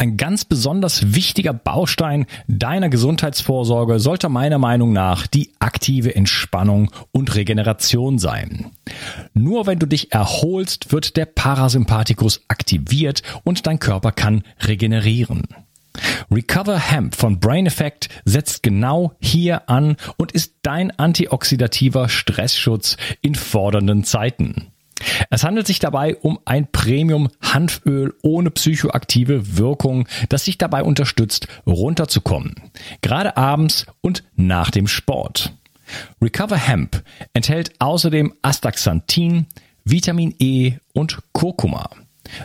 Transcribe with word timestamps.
Ein 0.00 0.16
ganz 0.16 0.44
besonders 0.44 1.12
wichtiger 1.12 1.52
Baustein 1.52 2.26
deiner 2.46 2.88
Gesundheitsvorsorge 2.88 3.98
sollte 3.98 4.28
meiner 4.28 4.58
Meinung 4.58 4.92
nach 4.92 5.26
die 5.26 5.50
aktive 5.58 6.14
Entspannung 6.14 6.92
und 7.10 7.34
Regeneration 7.34 8.20
sein. 8.20 8.70
Nur 9.34 9.66
wenn 9.66 9.80
du 9.80 9.86
dich 9.86 10.12
erholst, 10.12 10.92
wird 10.92 11.16
der 11.16 11.26
Parasympathikus 11.26 12.42
aktiviert 12.46 13.24
und 13.42 13.66
dein 13.66 13.80
Körper 13.80 14.12
kann 14.12 14.44
regenerieren. 14.60 15.48
Recover 16.30 16.78
Hemp 16.78 17.16
von 17.16 17.40
Brain 17.40 17.66
Effect 17.66 18.08
setzt 18.24 18.62
genau 18.62 19.16
hier 19.18 19.68
an 19.68 19.96
und 20.16 20.30
ist 20.30 20.54
dein 20.62 20.96
antioxidativer 20.96 22.08
Stressschutz 22.08 22.98
in 23.20 23.34
fordernden 23.34 24.04
Zeiten. 24.04 24.68
Es 25.30 25.44
handelt 25.44 25.66
sich 25.66 25.78
dabei 25.78 26.16
um 26.16 26.38
ein 26.44 26.70
Premium-Hanföl 26.70 28.14
ohne 28.22 28.50
psychoaktive 28.50 29.56
Wirkung, 29.56 30.08
das 30.28 30.44
dich 30.44 30.58
dabei 30.58 30.82
unterstützt, 30.82 31.48
runterzukommen. 31.66 32.54
Gerade 33.02 33.36
abends 33.36 33.86
und 34.00 34.24
nach 34.36 34.70
dem 34.70 34.88
Sport. 34.88 35.52
Recover 36.20 36.56
Hemp 36.56 37.02
enthält 37.32 37.72
außerdem 37.78 38.34
Astaxanthin, 38.42 39.46
Vitamin 39.84 40.34
E 40.38 40.74
und 40.92 41.18
Kurkuma. 41.32 41.90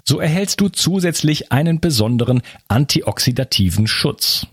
So 0.05 0.20
erhältst 0.20 0.62
du 0.62 0.70
zusätzlich 0.70 1.52
einen 1.52 1.82
besonderen 1.82 2.41
antioxidativen 2.70 3.88
Schutz. 3.88 4.48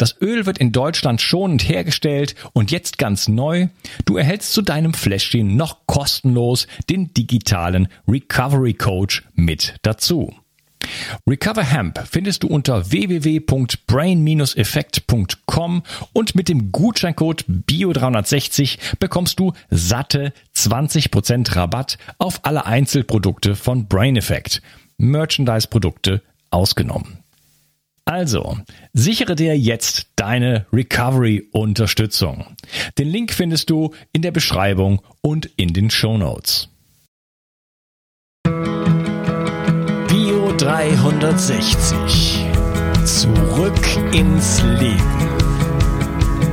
Das 0.00 0.16
Öl 0.22 0.46
wird 0.46 0.56
in 0.56 0.72
Deutschland 0.72 1.20
schonend 1.20 1.68
hergestellt 1.68 2.34
und 2.54 2.70
jetzt 2.70 2.96
ganz 2.96 3.28
neu. 3.28 3.68
Du 4.06 4.16
erhältst 4.16 4.54
zu 4.54 4.62
deinem 4.62 4.94
Fläschchen 4.94 5.56
noch 5.56 5.84
kostenlos 5.84 6.66
den 6.88 7.12
digitalen 7.12 7.86
Recovery 8.08 8.72
Coach 8.72 9.24
mit 9.34 9.74
dazu. 9.82 10.34
Recover 11.28 11.64
Hemp 11.64 12.02
findest 12.10 12.44
du 12.44 12.46
unter 12.46 12.90
www.brain-effekt.com 12.90 15.82
und 16.14 16.34
mit 16.34 16.48
dem 16.48 16.72
Gutscheincode 16.72 17.44
BIO360 17.46 18.78
bekommst 19.00 19.38
du 19.38 19.52
satte 19.68 20.32
20% 20.56 21.56
Rabatt 21.56 21.98
auf 22.16 22.46
alle 22.46 22.64
Einzelprodukte 22.64 23.54
von 23.54 23.86
Brain 23.86 24.16
Effect. 24.16 24.62
Merchandise-Produkte 24.96 26.22
ausgenommen. 26.48 27.19
Also, 28.04 28.58
sichere 28.92 29.36
dir 29.36 29.56
jetzt 29.56 30.08
deine 30.16 30.66
Recovery-Unterstützung. 30.72 32.46
Den 32.98 33.08
Link 33.08 33.32
findest 33.32 33.70
du 33.70 33.94
in 34.12 34.22
der 34.22 34.32
Beschreibung 34.32 35.02
und 35.20 35.46
in 35.56 35.72
den 35.72 35.90
Show 35.90 36.18
Notes. 36.18 36.68
Bio 40.08 40.52
360. 40.56 42.46
Zurück 43.04 44.14
ins 44.14 44.62
Leben. 44.62 45.30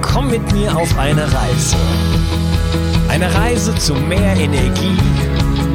Komm 0.02 0.30
mit 0.32 0.52
mir 0.54 0.76
auf 0.76 0.98
eine 0.98 1.23
Reise. 1.23 1.78
Eine 3.09 3.34
Reise 3.34 3.73
zu 3.76 3.94
mehr 3.95 4.36
Energie 4.36 4.98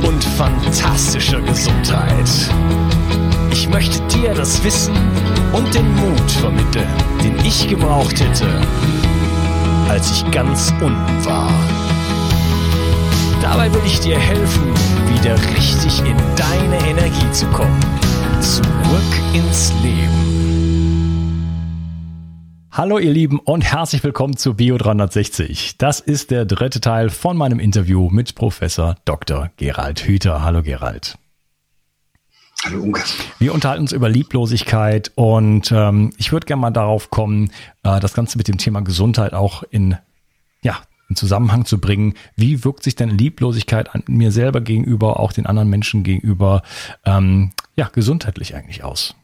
und 0.06 0.22
fantastischer 0.22 1.40
Gesundheit. 1.40 2.28
Ich 3.52 3.68
möchte 3.68 4.00
dir 4.08 4.34
das 4.34 4.62
Wissen 4.64 4.94
und 5.52 5.74
den 5.74 5.94
Mut 5.96 6.30
vermitteln, 6.30 6.88
den 7.22 7.38
ich 7.44 7.68
gebraucht 7.68 8.20
hätte, 8.20 8.46
als 9.88 10.10
ich 10.10 10.30
ganz 10.30 10.72
unten 10.80 11.24
war. 11.24 11.50
Dabei 13.40 13.72
will 13.72 13.82
ich 13.84 14.00
dir 14.00 14.18
helfen, 14.18 14.72
wieder 15.14 15.36
richtig 15.54 16.00
in 16.00 16.16
deine 16.36 16.78
Energie 16.88 17.30
zu 17.32 17.46
kommen. 17.46 17.80
Zurück 18.40 19.34
ins 19.34 19.72
Leben. 19.82 20.32
Hallo 22.70 22.98
ihr 22.98 23.12
Lieben 23.12 23.38
und 23.38 23.62
herzlich 23.62 24.02
willkommen 24.02 24.36
zu 24.38 24.54
Bio 24.54 24.78
360. 24.78 25.76
Das 25.76 26.00
ist 26.00 26.30
der 26.30 26.46
dritte 26.46 26.80
Teil 26.80 27.10
von 27.10 27.36
meinem 27.36 27.60
Interview 27.60 28.08
mit 28.08 28.34
Professor 28.34 28.96
Dr. 29.04 29.50
Gerald 29.58 30.06
Hüther. 30.06 30.42
Hallo 30.42 30.62
Gerald. 30.62 31.18
Hallo 32.64 32.80
Unkas. 32.80 33.16
Wir 33.40 33.52
unterhalten 33.52 33.82
uns 33.82 33.92
über 33.92 34.08
Lieblosigkeit 34.08 35.10
und 35.16 35.72
ähm, 35.72 36.12
ich 36.16 36.30
würde 36.30 36.46
gerne 36.46 36.60
mal 36.60 36.70
darauf 36.70 37.10
kommen, 37.10 37.50
äh, 37.82 37.98
das 37.98 38.14
Ganze 38.14 38.38
mit 38.38 38.46
dem 38.46 38.56
Thema 38.56 38.82
Gesundheit 38.82 39.32
auch 39.32 39.64
in, 39.64 39.96
ja, 40.62 40.80
in 41.08 41.16
Zusammenhang 41.16 41.64
zu 41.64 41.80
bringen. 41.80 42.14
Wie 42.36 42.64
wirkt 42.64 42.84
sich 42.84 42.94
denn 42.94 43.10
Lieblosigkeit 43.10 43.92
an 43.92 44.04
mir 44.06 44.30
selber 44.30 44.60
gegenüber, 44.60 45.18
auch 45.18 45.32
den 45.32 45.46
anderen 45.46 45.70
Menschen 45.70 46.04
gegenüber, 46.04 46.62
ähm, 47.04 47.50
ja, 47.74 47.88
gesundheitlich 47.88 48.54
eigentlich 48.54 48.84
aus? 48.84 49.16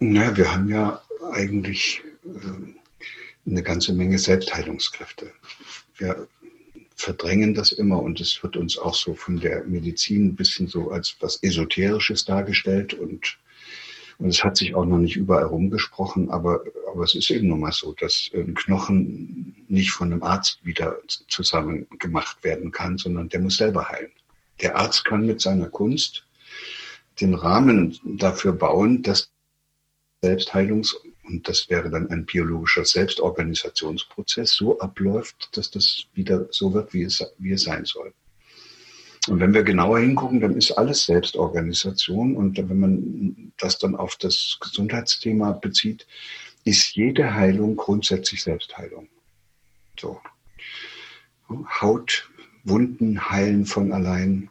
Naja, 0.00 0.36
wir 0.36 0.52
haben 0.52 0.68
ja 0.68 1.00
eigentlich 1.32 2.02
äh, 2.26 3.50
eine 3.50 3.62
ganze 3.62 3.94
Menge 3.94 4.18
Selbstheilungskräfte. 4.18 5.32
Wir 5.96 6.28
verdrängen 6.98 7.54
das 7.54 7.70
immer 7.70 8.02
und 8.02 8.20
es 8.20 8.42
wird 8.42 8.56
uns 8.56 8.76
auch 8.76 8.94
so 8.94 9.14
von 9.14 9.38
der 9.38 9.64
Medizin 9.64 10.26
ein 10.26 10.34
bisschen 10.34 10.66
so 10.66 10.90
als 10.90 11.16
was 11.20 11.42
Esoterisches 11.42 12.24
dargestellt 12.24 12.92
und 12.92 13.38
und 14.20 14.30
es 14.30 14.42
hat 14.42 14.56
sich 14.56 14.74
auch 14.74 14.84
noch 14.84 14.98
nicht 14.98 15.14
überall 15.14 15.44
rumgesprochen, 15.44 16.28
aber, 16.28 16.64
aber 16.90 17.04
es 17.04 17.14
ist 17.14 17.30
eben 17.30 17.46
nun 17.46 17.60
mal 17.60 17.70
so, 17.70 17.92
dass 17.92 18.28
ein 18.34 18.52
Knochen 18.56 19.54
nicht 19.68 19.92
von 19.92 20.12
einem 20.12 20.24
Arzt 20.24 20.58
wieder 20.64 20.96
zusammen 21.28 21.86
gemacht 22.00 22.42
werden 22.42 22.72
kann, 22.72 22.98
sondern 22.98 23.28
der 23.28 23.38
muss 23.38 23.58
selber 23.58 23.88
heilen. 23.88 24.10
Der 24.60 24.74
Arzt 24.74 25.04
kann 25.04 25.24
mit 25.24 25.40
seiner 25.40 25.68
Kunst 25.68 26.26
den 27.20 27.34
Rahmen 27.34 27.96
dafür 28.02 28.52
bauen, 28.54 29.02
dass 29.04 29.30
Selbstheilungs- 30.20 30.96
und 31.28 31.48
das 31.48 31.68
wäre 31.68 31.90
dann 31.90 32.10
ein 32.10 32.24
biologischer 32.24 32.84
Selbstorganisationsprozess, 32.84 34.52
so 34.52 34.78
abläuft, 34.80 35.56
dass 35.56 35.70
das 35.70 36.04
wieder 36.14 36.46
so 36.50 36.72
wird, 36.72 36.94
wie 36.94 37.02
es, 37.02 37.24
wie 37.38 37.52
es 37.52 37.64
sein 37.64 37.84
soll. 37.84 38.14
Und 39.28 39.40
wenn 39.40 39.52
wir 39.52 39.62
genauer 39.62 39.98
hingucken, 39.98 40.40
dann 40.40 40.56
ist 40.56 40.72
alles 40.72 41.04
Selbstorganisation. 41.04 42.34
Und 42.34 42.56
wenn 42.56 42.80
man 42.80 43.52
das 43.58 43.78
dann 43.78 43.94
auf 43.94 44.16
das 44.16 44.56
Gesundheitsthema 44.60 45.52
bezieht, 45.52 46.06
ist 46.64 46.96
jede 46.96 47.34
Heilung 47.34 47.76
grundsätzlich 47.76 48.42
Selbstheilung. 48.42 49.08
So. 50.00 50.20
Hautwunden 51.48 53.30
heilen 53.30 53.66
von 53.66 53.92
allein. 53.92 54.50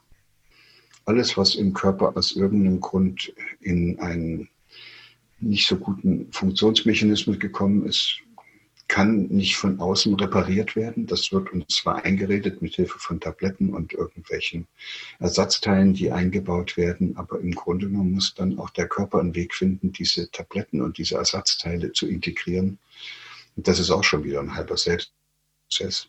Alles, 1.06 1.38
was 1.38 1.56
im 1.56 1.74
Körper 1.74 2.16
aus 2.16 2.36
irgendeinem 2.36 2.80
Grund 2.80 3.34
in 3.62 4.00
einen 4.00 4.50
nicht 5.40 5.68
so 5.68 5.78
guten 5.78 6.31
Funktionsmechanismus 6.31 7.40
gekommen 7.40 7.86
ist, 7.86 8.20
kann 8.88 9.28
nicht 9.28 9.58
von 9.58 9.80
außen 9.80 10.16
repariert 10.16 10.75
werden. 10.75 11.08
Das 11.08 11.31
wird 11.31 11.52
uns 11.52 11.68
zwar 11.68 12.06
eingeredet 12.06 12.62
mit 12.62 12.75
Hilfe 12.75 13.00
von 13.00 13.20
Tabletten 13.20 13.74
und 13.74 13.94
irgendwelchen 13.94 14.66
Ersatzteilen, 15.20 15.94
die 15.94 16.12
eingebaut 16.12 16.78
werden, 16.78 17.18
aber 17.18 17.40
im 17.40 17.52
Grunde 17.52 17.88
genommen 17.88 18.14
muss 18.14 18.34
dann 18.34 18.58
auch 18.59 18.70
der 18.70 18.88
Körper 18.88 19.20
einen 19.20 19.36
Weg 19.36 19.53
finden, 19.53 19.92
diese 19.92 20.31
Tabletten 20.31 20.81
und 20.81 20.97
diese 20.97 21.16
Ersatzteile 21.16 21.92
zu 21.92 22.08
integrieren. 22.08 22.80
Und 23.58 23.68
das 23.68 23.80
ist 23.80 23.92
auch 23.92 24.03
schon 24.03 24.24
wieder 24.24 24.40
ein 24.40 24.56
halber 24.56 24.78
Selbstprozess. 24.78 26.08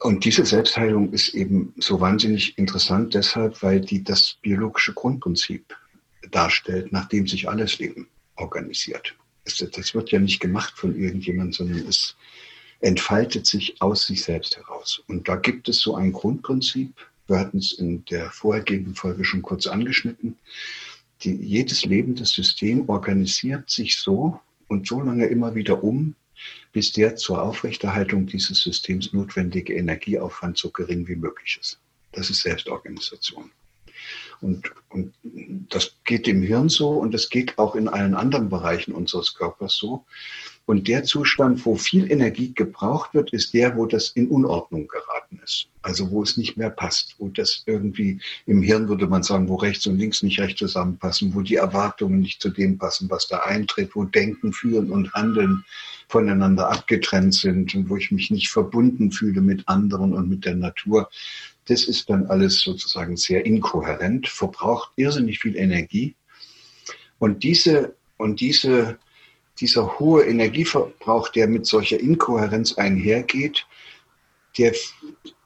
Und 0.00 0.24
diese 0.24 0.44
Selbstheilung 0.44 1.12
ist 1.12 1.28
eben 1.34 1.72
so 1.78 2.00
wahnsinnig 2.00 2.58
interessant 2.58 3.14
deshalb, 3.14 3.62
weil 3.62 3.80
die 3.80 4.02
das 4.02 4.36
biologische 4.42 4.92
Grundprinzip 4.92 5.76
darstellt, 6.30 6.92
nachdem 6.92 7.26
sich 7.26 7.48
alles 7.48 7.78
Leben 7.78 8.08
organisiert. 8.36 9.14
Das 9.44 9.94
wird 9.94 10.10
ja 10.10 10.18
nicht 10.18 10.40
gemacht 10.40 10.74
von 10.76 10.98
irgendjemandem, 10.98 11.52
sondern 11.52 11.86
es 11.86 12.16
entfaltet 12.80 13.46
sich 13.46 13.80
aus 13.80 14.06
sich 14.06 14.22
selbst 14.22 14.56
heraus. 14.56 15.02
Und 15.06 15.28
da 15.28 15.36
gibt 15.36 15.68
es 15.68 15.80
so 15.80 15.96
ein 15.96 16.12
Grundprinzip, 16.12 16.94
wir 17.26 17.38
hatten 17.38 17.58
es 17.58 17.72
in 17.72 18.04
der 18.06 18.30
vorhergehenden 18.30 18.94
Folge 18.94 19.24
schon 19.24 19.42
kurz 19.42 19.66
angeschnitten, 19.66 20.36
die, 21.22 21.34
jedes 21.34 21.84
lebende 21.84 22.26
System 22.26 22.88
organisiert 22.88 23.70
sich 23.70 23.98
so 23.98 24.40
und 24.68 24.86
so 24.86 25.00
lange 25.00 25.26
immer 25.26 25.54
wieder 25.54 25.82
um, 25.82 26.14
bis 26.72 26.92
der 26.92 27.16
zur 27.16 27.42
Aufrechterhaltung 27.42 28.26
dieses 28.26 28.60
Systems 28.60 29.12
notwendige 29.12 29.74
Energieaufwand 29.74 30.58
so 30.58 30.70
gering 30.70 31.06
wie 31.08 31.16
möglich 31.16 31.58
ist. 31.60 31.78
Das 32.12 32.28
ist 32.28 32.42
Selbstorganisation. 32.42 33.50
Und, 34.40 34.70
und 34.88 35.12
das 35.68 35.96
geht 36.04 36.28
im 36.28 36.42
Hirn 36.42 36.68
so 36.68 36.90
und 36.90 37.12
das 37.12 37.30
geht 37.30 37.58
auch 37.58 37.74
in 37.74 37.88
allen 37.88 38.14
anderen 38.14 38.48
Bereichen 38.48 38.92
unseres 38.92 39.34
Körpers 39.34 39.76
so. 39.76 40.04
Und 40.66 40.88
der 40.88 41.04
Zustand, 41.04 41.66
wo 41.66 41.76
viel 41.76 42.10
Energie 42.10 42.54
gebraucht 42.54 43.12
wird, 43.12 43.34
ist 43.34 43.52
der, 43.52 43.76
wo 43.76 43.84
das 43.84 44.08
in 44.10 44.28
Unordnung 44.28 44.88
geraten 44.88 45.38
ist. 45.44 45.66
Also 45.82 46.10
wo 46.10 46.22
es 46.22 46.38
nicht 46.38 46.56
mehr 46.56 46.70
passt, 46.70 47.16
wo 47.18 47.28
das 47.28 47.62
irgendwie 47.66 48.18
im 48.46 48.62
Hirn 48.62 48.88
würde 48.88 49.06
man 49.06 49.22
sagen, 49.22 49.48
wo 49.48 49.56
rechts 49.56 49.86
und 49.86 49.98
links 49.98 50.22
nicht 50.22 50.40
recht 50.40 50.56
zusammenpassen, 50.56 51.34
wo 51.34 51.42
die 51.42 51.56
Erwartungen 51.56 52.20
nicht 52.20 52.40
zu 52.40 52.48
dem 52.48 52.78
passen, 52.78 53.10
was 53.10 53.28
da 53.28 53.40
eintritt, 53.40 53.94
wo 53.94 54.04
Denken, 54.04 54.54
Fühlen 54.54 54.90
und 54.90 55.12
Handeln 55.12 55.64
voneinander 56.08 56.70
abgetrennt 56.70 57.34
sind 57.34 57.74
und 57.74 57.90
wo 57.90 57.96
ich 57.96 58.10
mich 58.10 58.30
nicht 58.30 58.48
verbunden 58.48 59.10
fühle 59.10 59.42
mit 59.42 59.68
anderen 59.68 60.14
und 60.14 60.30
mit 60.30 60.46
der 60.46 60.54
Natur 60.54 61.10
Das 61.66 61.84
ist 61.84 62.10
dann 62.10 62.26
alles 62.26 62.60
sozusagen 62.60 63.16
sehr 63.16 63.46
inkohärent, 63.46 64.28
verbraucht 64.28 64.92
irrsinnig 64.96 65.38
viel 65.38 65.56
Energie. 65.56 66.14
Und 67.18 67.42
diese, 67.42 67.96
und 68.18 68.40
diese, 68.40 68.98
dieser 69.60 69.98
hohe 69.98 70.24
Energieverbrauch, 70.24 71.28
der 71.30 71.48
mit 71.48 71.66
solcher 71.66 71.98
Inkohärenz 72.00 72.74
einhergeht, 72.74 73.66
der, 74.58 74.74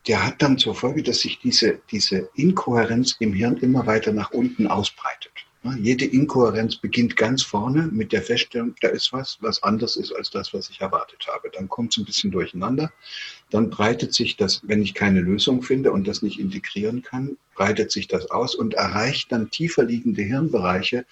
der 0.06 0.26
hat 0.26 0.42
dann 0.42 0.58
zur 0.58 0.74
Folge, 0.74 1.02
dass 1.02 1.20
sich 1.20 1.38
diese, 1.38 1.80
diese 1.90 2.28
Inkohärenz 2.34 3.16
im 3.20 3.32
Hirn 3.32 3.56
immer 3.58 3.86
weiter 3.86 4.12
nach 4.12 4.32
unten 4.32 4.66
ausbreitet. 4.66 5.32
Jede 5.76 6.04
Inkohärenz 6.04 6.76
beginnt 6.76 7.16
ganz 7.16 7.42
vorne 7.42 7.88
mit 7.92 8.12
der 8.12 8.22
Feststellung, 8.22 8.74
da 8.80 8.88
ist 8.88 9.12
was, 9.12 9.38
was 9.40 9.62
anders 9.62 9.96
ist 9.96 10.12
als 10.12 10.30
das, 10.30 10.54
was 10.54 10.70
ich 10.70 10.80
erwartet 10.80 11.26
habe. 11.26 11.50
Dann 11.50 11.68
kommt 11.68 11.92
es 11.92 11.98
ein 11.98 12.04
bisschen 12.04 12.30
durcheinander. 12.30 12.92
Dann 13.50 13.70
breitet 13.70 14.12
sich 14.12 14.36
das, 14.36 14.60
wenn 14.64 14.82
ich 14.82 14.94
keine 14.94 15.20
Lösung 15.20 15.62
finde 15.62 15.92
und 15.92 16.06
das 16.06 16.22
nicht 16.22 16.38
integrieren 16.38 17.02
kann, 17.02 17.38
breitet 17.54 17.90
sich 17.90 18.06
das 18.06 18.30
aus 18.30 18.54
und 18.54 18.74
erreicht 18.74 19.32
dann 19.32 19.50
tiefer 19.50 19.84
liegende 19.84 20.22
Hirnbereiche, 20.22 21.06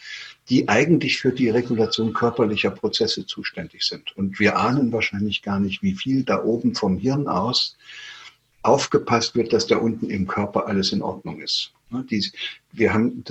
die 0.48 0.68
eigentlich 0.68 1.18
für 1.18 1.32
die 1.32 1.48
Regulation 1.48 2.12
körperlicher 2.12 2.70
Prozesse 2.70 3.26
zuständig 3.26 3.84
sind. 3.84 4.16
Und 4.16 4.38
wir 4.38 4.58
ahnen 4.58 4.92
wahrscheinlich 4.92 5.42
gar 5.42 5.60
nicht, 5.60 5.82
wie 5.82 5.94
viel 5.94 6.24
da 6.24 6.42
oben 6.44 6.74
vom 6.74 6.98
Hirn 6.98 7.26
aus 7.26 7.76
aufgepasst 8.62 9.34
wird, 9.34 9.52
dass 9.52 9.66
da 9.66 9.76
unten 9.76 10.10
im 10.10 10.26
Körper 10.26 10.66
alles 10.66 10.92
in 10.92 11.02
Ordnung 11.02 11.40
ist. 11.40 11.72
Wir 11.88 12.92
haben, 12.92 13.22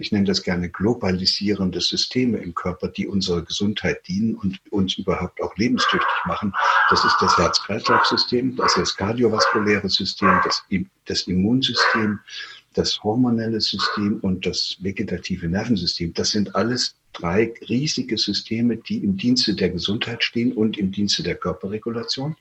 ich 0.00 0.12
nenne 0.12 0.24
das 0.24 0.42
gerne 0.42 0.70
globalisierende 0.70 1.80
Systeme 1.80 2.38
im 2.38 2.54
Körper, 2.54 2.88
die 2.88 3.08
unserer 3.08 3.42
Gesundheit 3.42 4.06
dienen 4.06 4.36
und 4.36 4.60
uns 4.70 4.96
überhaupt 4.96 5.42
auch 5.42 5.56
lebenstüchtig 5.56 6.08
machen. 6.24 6.52
Das 6.88 7.04
ist 7.04 7.16
das 7.20 7.36
Herz-Kreislauf-System, 7.36 8.56
das 8.56 8.76
ist 8.76 8.78
das 8.78 8.96
kardiovaskuläre 8.96 9.88
System, 9.88 10.40
das 11.06 11.22
Immunsystem, 11.22 12.20
das 12.74 13.02
hormonelle 13.02 13.60
System 13.60 14.20
und 14.20 14.46
das 14.46 14.76
vegetative 14.80 15.48
Nervensystem. 15.48 16.14
Das 16.14 16.30
sind 16.30 16.54
alles 16.54 16.94
drei 17.12 17.52
riesige 17.68 18.16
Systeme, 18.16 18.76
die 18.76 18.98
im 18.98 19.16
Dienste 19.16 19.54
der 19.54 19.70
Gesundheit 19.70 20.22
stehen 20.22 20.52
und 20.52 20.78
im 20.78 20.92
Dienste 20.92 21.24
der 21.24 21.34
Körperregulation. 21.34 22.36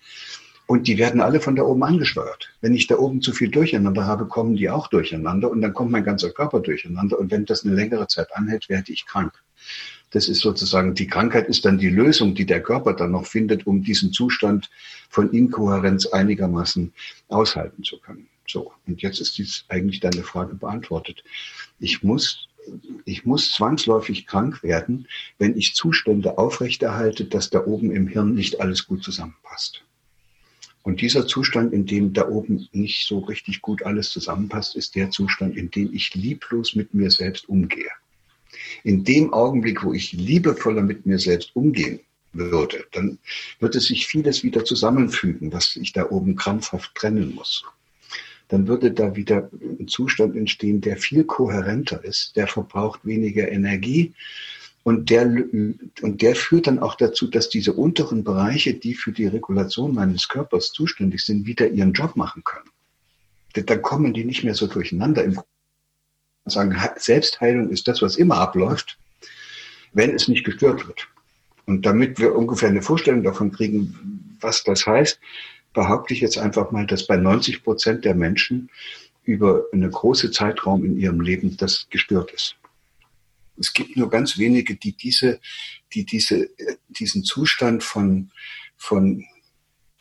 Und 0.69 0.87
die 0.87 0.99
werden 0.99 1.19
alle 1.19 1.41
von 1.41 1.55
da 1.55 1.63
oben 1.63 1.81
angesteuert. 1.81 2.53
Wenn 2.61 2.75
ich 2.75 2.85
da 2.85 2.95
oben 2.95 3.23
zu 3.23 3.33
viel 3.33 3.49
Durcheinander 3.49 4.05
habe, 4.05 4.27
kommen 4.27 4.55
die 4.55 4.69
auch 4.69 4.85
durcheinander 4.85 5.49
und 5.49 5.61
dann 5.61 5.73
kommt 5.73 5.89
mein 5.89 6.03
ganzer 6.03 6.29
Körper 6.29 6.59
durcheinander. 6.59 7.17
Und 7.17 7.31
wenn 7.31 7.45
das 7.45 7.65
eine 7.65 7.73
längere 7.73 8.05
Zeit 8.05 8.27
anhält, 8.35 8.69
werde 8.69 8.91
ich 8.91 9.07
krank. 9.07 9.33
Das 10.11 10.29
ist 10.29 10.41
sozusagen, 10.41 10.93
die 10.93 11.07
Krankheit 11.07 11.47
ist 11.47 11.65
dann 11.65 11.79
die 11.79 11.89
Lösung, 11.89 12.35
die 12.35 12.45
der 12.45 12.61
Körper 12.61 12.93
dann 12.93 13.09
noch 13.09 13.25
findet, 13.25 13.65
um 13.65 13.81
diesen 13.81 14.13
Zustand 14.13 14.69
von 15.09 15.31
Inkohärenz 15.31 16.05
einigermaßen 16.05 16.93
aushalten 17.29 17.81
zu 17.81 17.97
können. 17.97 18.27
So. 18.47 18.71
Und 18.85 19.01
jetzt 19.01 19.19
ist 19.19 19.39
dies 19.39 19.65
eigentlich 19.69 20.01
deine 20.01 20.21
Frage 20.21 20.53
beantwortet. 20.53 21.23
Ich 21.79 22.03
muss 22.03 22.47
ich 23.05 23.25
muss 23.25 23.53
zwangsläufig 23.53 24.27
krank 24.27 24.61
werden, 24.61 25.07
wenn 25.39 25.57
ich 25.57 25.73
Zustände 25.73 26.37
aufrechterhalte, 26.37 27.25
dass 27.25 27.49
da 27.49 27.65
oben 27.65 27.89
im 27.89 28.05
Hirn 28.05 28.35
nicht 28.35 28.61
alles 28.61 28.85
gut 28.85 29.03
zusammenpasst. 29.03 29.83
Und 30.89 31.01
dieser 31.01 31.27
Zustand, 31.27 31.71
in 31.71 31.85
dem 31.85 32.13
da 32.13 32.27
oben 32.27 32.67
nicht 32.71 33.05
so 33.05 33.19
richtig 33.19 33.61
gut 33.61 33.83
alles 33.83 34.09
zusammenpasst, 34.09 34.75
ist 34.75 34.95
der 34.95 35.11
Zustand, 35.11 35.55
in 35.55 35.69
dem 35.69 35.93
ich 35.93 36.15
lieblos 36.15 36.73
mit 36.73 36.95
mir 36.95 37.11
selbst 37.11 37.47
umgehe. 37.47 37.91
In 38.83 39.03
dem 39.03 39.31
Augenblick, 39.31 39.83
wo 39.83 39.93
ich 39.93 40.13
liebevoller 40.13 40.81
mit 40.81 41.05
mir 41.05 41.19
selbst 41.19 41.55
umgehen 41.55 41.99
würde, 42.33 42.85
dann 42.91 43.19
würde 43.59 43.79
sich 43.79 44.07
vieles 44.07 44.43
wieder 44.43 44.65
zusammenfügen, 44.65 45.53
was 45.53 45.75
ich 45.75 45.93
da 45.93 46.09
oben 46.09 46.35
krampfhaft 46.35 46.95
trennen 46.95 47.35
muss. 47.35 47.63
Dann 48.47 48.67
würde 48.67 48.89
da 48.89 49.15
wieder 49.15 49.47
ein 49.61 49.87
Zustand 49.87 50.35
entstehen, 50.35 50.81
der 50.81 50.97
viel 50.97 51.23
kohärenter 51.23 52.03
ist, 52.03 52.35
der 52.35 52.47
verbraucht 52.47 53.05
weniger 53.05 53.51
Energie, 53.51 54.15
und 54.89 55.11
der, 55.11 55.27
und 56.01 56.21
der 56.23 56.35
führt 56.35 56.65
dann 56.65 56.79
auch 56.79 56.95
dazu, 56.95 57.27
dass 57.27 57.47
diese 57.47 57.73
unteren 57.73 58.23
Bereiche, 58.23 58.73
die 58.73 58.95
für 58.95 59.11
die 59.11 59.27
Regulation 59.27 59.93
meines 59.93 60.27
Körpers 60.27 60.71
zuständig 60.71 61.23
sind, 61.23 61.45
wieder 61.45 61.67
ihren 61.67 61.93
Job 61.93 62.15
machen 62.15 62.43
können. 62.43 62.71
Dann 63.53 63.83
kommen 63.83 64.15
die 64.15 64.25
nicht 64.25 64.43
mehr 64.43 64.55
so 64.55 64.65
durcheinander. 64.65 65.23
Im 65.23 65.39
sagen, 66.45 66.75
Selbstheilung 66.95 67.69
ist 67.69 67.87
das, 67.87 68.01
was 68.01 68.15
immer 68.15 68.37
abläuft, 68.37 68.97
wenn 69.93 70.15
es 70.15 70.27
nicht 70.27 70.43
gestört 70.43 70.87
wird. 70.87 71.07
Und 71.67 71.85
damit 71.85 72.17
wir 72.17 72.35
ungefähr 72.35 72.69
eine 72.69 72.81
Vorstellung 72.81 73.21
davon 73.21 73.51
kriegen, 73.51 74.35
was 74.39 74.63
das 74.63 74.87
heißt, 74.87 75.19
behaupte 75.71 76.15
ich 76.15 76.21
jetzt 76.21 76.39
einfach 76.39 76.71
mal, 76.71 76.87
dass 76.87 77.05
bei 77.05 77.15
90 77.15 77.63
Prozent 77.63 78.05
der 78.05 78.15
Menschen 78.15 78.71
über 79.23 79.65
eine 79.71 79.87
große 79.87 80.31
Zeitraum 80.31 80.83
in 80.83 80.97
ihrem 80.97 81.21
Leben 81.21 81.57
das 81.57 81.85
gestört 81.91 82.31
ist. 82.31 82.55
Es 83.59 83.73
gibt 83.73 83.97
nur 83.97 84.09
ganz 84.09 84.37
wenige, 84.37 84.75
die 84.75 84.93
diese, 84.93 85.39
die 85.93 86.05
diese, 86.05 86.49
diesen 86.89 87.23
Zustand 87.23 87.83
von, 87.83 88.31
von 88.77 89.25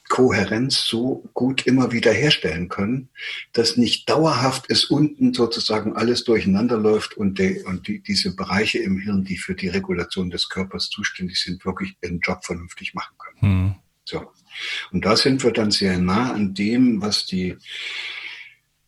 Kohärenz 0.08 0.86
so 0.86 1.28
gut 1.34 1.66
immer 1.66 1.92
wieder 1.92 2.12
herstellen 2.12 2.68
können, 2.68 3.10
dass 3.52 3.76
nicht 3.76 4.08
dauerhaft 4.08 4.64
es 4.68 4.86
unten 4.86 5.34
sozusagen 5.34 5.94
alles 5.94 6.24
durcheinander 6.24 6.78
läuft 6.78 7.16
und, 7.16 7.38
die, 7.38 7.62
und 7.64 7.88
die, 7.88 8.00
diese 8.00 8.34
Bereiche 8.34 8.78
im 8.78 8.98
Hirn, 8.98 9.24
die 9.24 9.36
für 9.36 9.54
die 9.54 9.68
Regulation 9.68 10.30
des 10.30 10.48
Körpers 10.48 10.88
zuständig 10.88 11.40
sind, 11.40 11.64
wirklich 11.64 11.96
ihren 12.02 12.20
Job 12.20 12.44
vernünftig 12.44 12.94
machen 12.94 13.14
können. 13.18 13.40
Hm. 13.40 13.74
So. 14.04 14.32
Und 14.90 15.04
da 15.04 15.16
sind 15.16 15.44
wir 15.44 15.52
dann 15.52 15.70
sehr 15.70 15.98
nah 15.98 16.32
an 16.32 16.54
dem, 16.54 17.02
was 17.02 17.26
die 17.26 17.56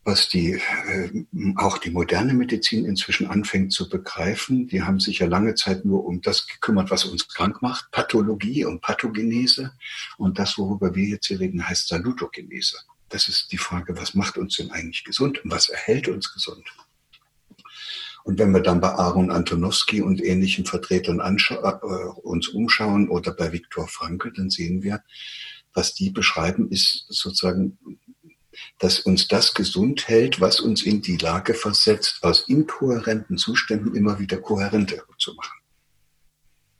was 0.05 0.29
die 0.29 0.53
äh, 0.53 1.25
auch 1.57 1.79
die 1.79 1.91
moderne 1.91 2.33
Medizin 2.33 2.85
inzwischen 2.85 3.27
anfängt 3.27 3.73
zu 3.73 3.89
begreifen. 3.89 4.67
Die 4.69 4.83
haben 4.83 4.99
sich 4.99 5.19
ja 5.19 5.27
lange 5.27 5.55
Zeit 5.55 5.85
nur 5.85 6.05
um 6.05 6.23
das 6.23 6.47
gekümmert, 6.47 6.91
was 6.91 7.05
uns 7.05 7.29
krank 7.29 7.61
macht, 7.61 7.91
Pathologie 7.91 8.65
und 8.65 8.81
Pathogenese. 8.81 9.73
Und 10.17 10.39
das, 10.39 10.57
worüber 10.57 10.95
wir 10.95 11.07
jetzt 11.07 11.27
hier 11.27 11.41
reden, 11.41 11.69
heißt 11.69 11.89
Salutogenese. 11.89 12.79
Das 13.11 13.29
ist 13.29 13.53
die 13.53 13.59
Frage, 13.59 13.97
was 13.97 14.15
macht 14.15 14.39
uns 14.39 14.57
denn 14.57 14.71
eigentlich 14.71 15.05
gesund 15.05 15.45
und 15.45 15.51
was 15.51 15.69
erhält 15.69 16.09
uns 16.09 16.33
gesund? 16.33 16.65
Und 18.23 18.39
wenn 18.39 18.53
wir 18.53 18.61
dann 18.61 18.81
bei 18.81 18.91
Aaron 18.91 19.31
Antonowski 19.31 20.03
und 20.03 20.23
ähnlichen 20.23 20.67
Vertretern 20.67 21.21
äh, 21.21 21.87
uns 22.23 22.49
umschauen 22.49 23.09
oder 23.09 23.33
bei 23.33 23.53
Viktor 23.53 23.89
Frankl, 23.89 24.33
dann 24.33 24.51
sehen 24.51 24.83
wir, 24.83 25.03
was 25.73 25.95
die 25.95 26.11
beschreiben, 26.11 26.71
ist 26.71 27.07
sozusagen 27.09 27.79
dass 28.79 29.01
uns 29.01 29.29
das 29.29 29.55
gesund 29.55 30.09
hält, 30.09 30.41
was 30.41 30.61
uns 30.61 30.83
in 30.83 31.03
die 31.03 31.17
Lage 31.17 31.55
versetzt, 31.55 32.19
aus 32.23 32.49
inkohärenten 32.49 33.39
Zuständen 33.39 33.95
immer 33.95 34.19
wieder 34.19 34.39
kohärenter 34.39 35.05
zu 35.19 35.35
machen. 35.35 35.59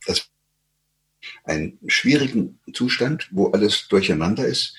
Das 0.07 0.31
einen 1.45 1.79
schwierigen 1.87 2.59
Zustand, 2.73 3.29
wo 3.31 3.51
alles 3.51 3.89
durcheinander 3.89 4.47
ist, 4.47 4.75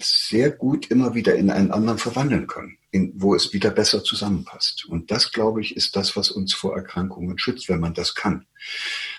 sehr 0.00 0.50
gut 0.50 0.90
immer 0.90 1.14
wieder 1.14 1.34
in 1.36 1.50
einen 1.50 1.72
anderen 1.72 1.98
verwandeln 1.98 2.46
können, 2.46 2.78
in, 2.90 3.12
wo 3.16 3.34
es 3.34 3.52
wieder 3.52 3.70
besser 3.70 4.02
zusammenpasst. 4.02 4.84
Und 4.86 5.10
das, 5.10 5.32
glaube 5.32 5.60
ich, 5.60 5.76
ist 5.76 5.96
das, 5.96 6.16
was 6.16 6.30
uns 6.30 6.54
vor 6.54 6.76
Erkrankungen 6.76 7.38
schützt, 7.38 7.68
wenn 7.68 7.80
man 7.80 7.94
das 7.94 8.14
kann. 8.14 8.46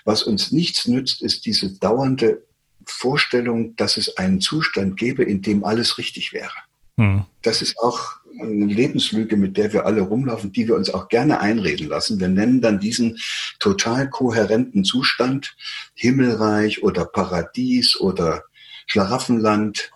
Was 0.04 0.22
uns 0.22 0.52
nichts 0.52 0.86
nützt, 0.86 1.22
ist 1.22 1.46
diese 1.46 1.78
dauernde 1.78 2.46
Vorstellung, 2.90 3.76
dass 3.76 3.96
es 3.96 4.16
einen 4.16 4.40
Zustand 4.40 4.96
gäbe, 4.96 5.22
in 5.22 5.42
dem 5.42 5.64
alles 5.64 5.98
richtig 5.98 6.32
wäre. 6.32 6.52
Hm. 6.96 7.24
Das 7.42 7.62
ist 7.62 7.78
auch 7.78 8.16
eine 8.38 8.66
Lebenslüge, 8.66 9.36
mit 9.36 9.56
der 9.56 9.72
wir 9.72 9.86
alle 9.86 10.02
rumlaufen, 10.02 10.52
die 10.52 10.68
wir 10.68 10.76
uns 10.76 10.92
auch 10.92 11.08
gerne 11.08 11.40
einreden 11.40 11.88
lassen. 11.88 12.20
Wir 12.20 12.28
nennen 12.28 12.60
dann 12.60 12.80
diesen 12.80 13.18
total 13.58 14.08
kohärenten 14.08 14.84
Zustand 14.84 15.56
Himmelreich 15.94 16.82
oder 16.82 17.04
Paradies 17.04 17.98
oder 17.98 18.44
Schlaraffenland. 18.86 19.90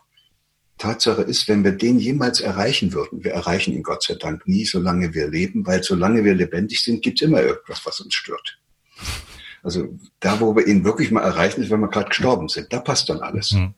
Tatsache 0.78 1.22
ist, 1.22 1.48
wenn 1.48 1.62
wir 1.62 1.72
den 1.72 1.98
jemals 1.98 2.40
erreichen 2.40 2.92
würden, 2.92 3.22
wir 3.22 3.32
erreichen 3.32 3.72
ihn 3.72 3.82
Gott 3.82 4.02
sei 4.02 4.14
Dank 4.14 4.46
nie, 4.46 4.64
solange 4.64 5.14
wir 5.14 5.28
leben, 5.28 5.66
weil 5.66 5.82
solange 5.82 6.24
wir 6.24 6.34
lebendig 6.34 6.82
sind, 6.82 7.02
gibt 7.02 7.20
es 7.20 7.28
immer 7.28 7.42
irgendwas, 7.42 7.84
was 7.84 8.00
uns 8.00 8.14
stört. 8.14 8.58
Also 9.64 9.88
da, 10.21 10.40
wo 10.40 10.54
wir 10.54 10.66
ihn 10.66 10.85
wirklich 10.85 11.11
mal 11.11 11.23
erreichen, 11.23 11.62
ist, 11.62 11.71
wenn 11.71 11.80
wir 11.80 11.88
gerade 11.88 12.11
gestorben 12.11 12.49
sind. 12.49 12.73
Da 12.73 12.80
passt 12.80 13.09
dann 13.09 13.21
alles. 13.21 13.52
Mhm. 13.52 13.75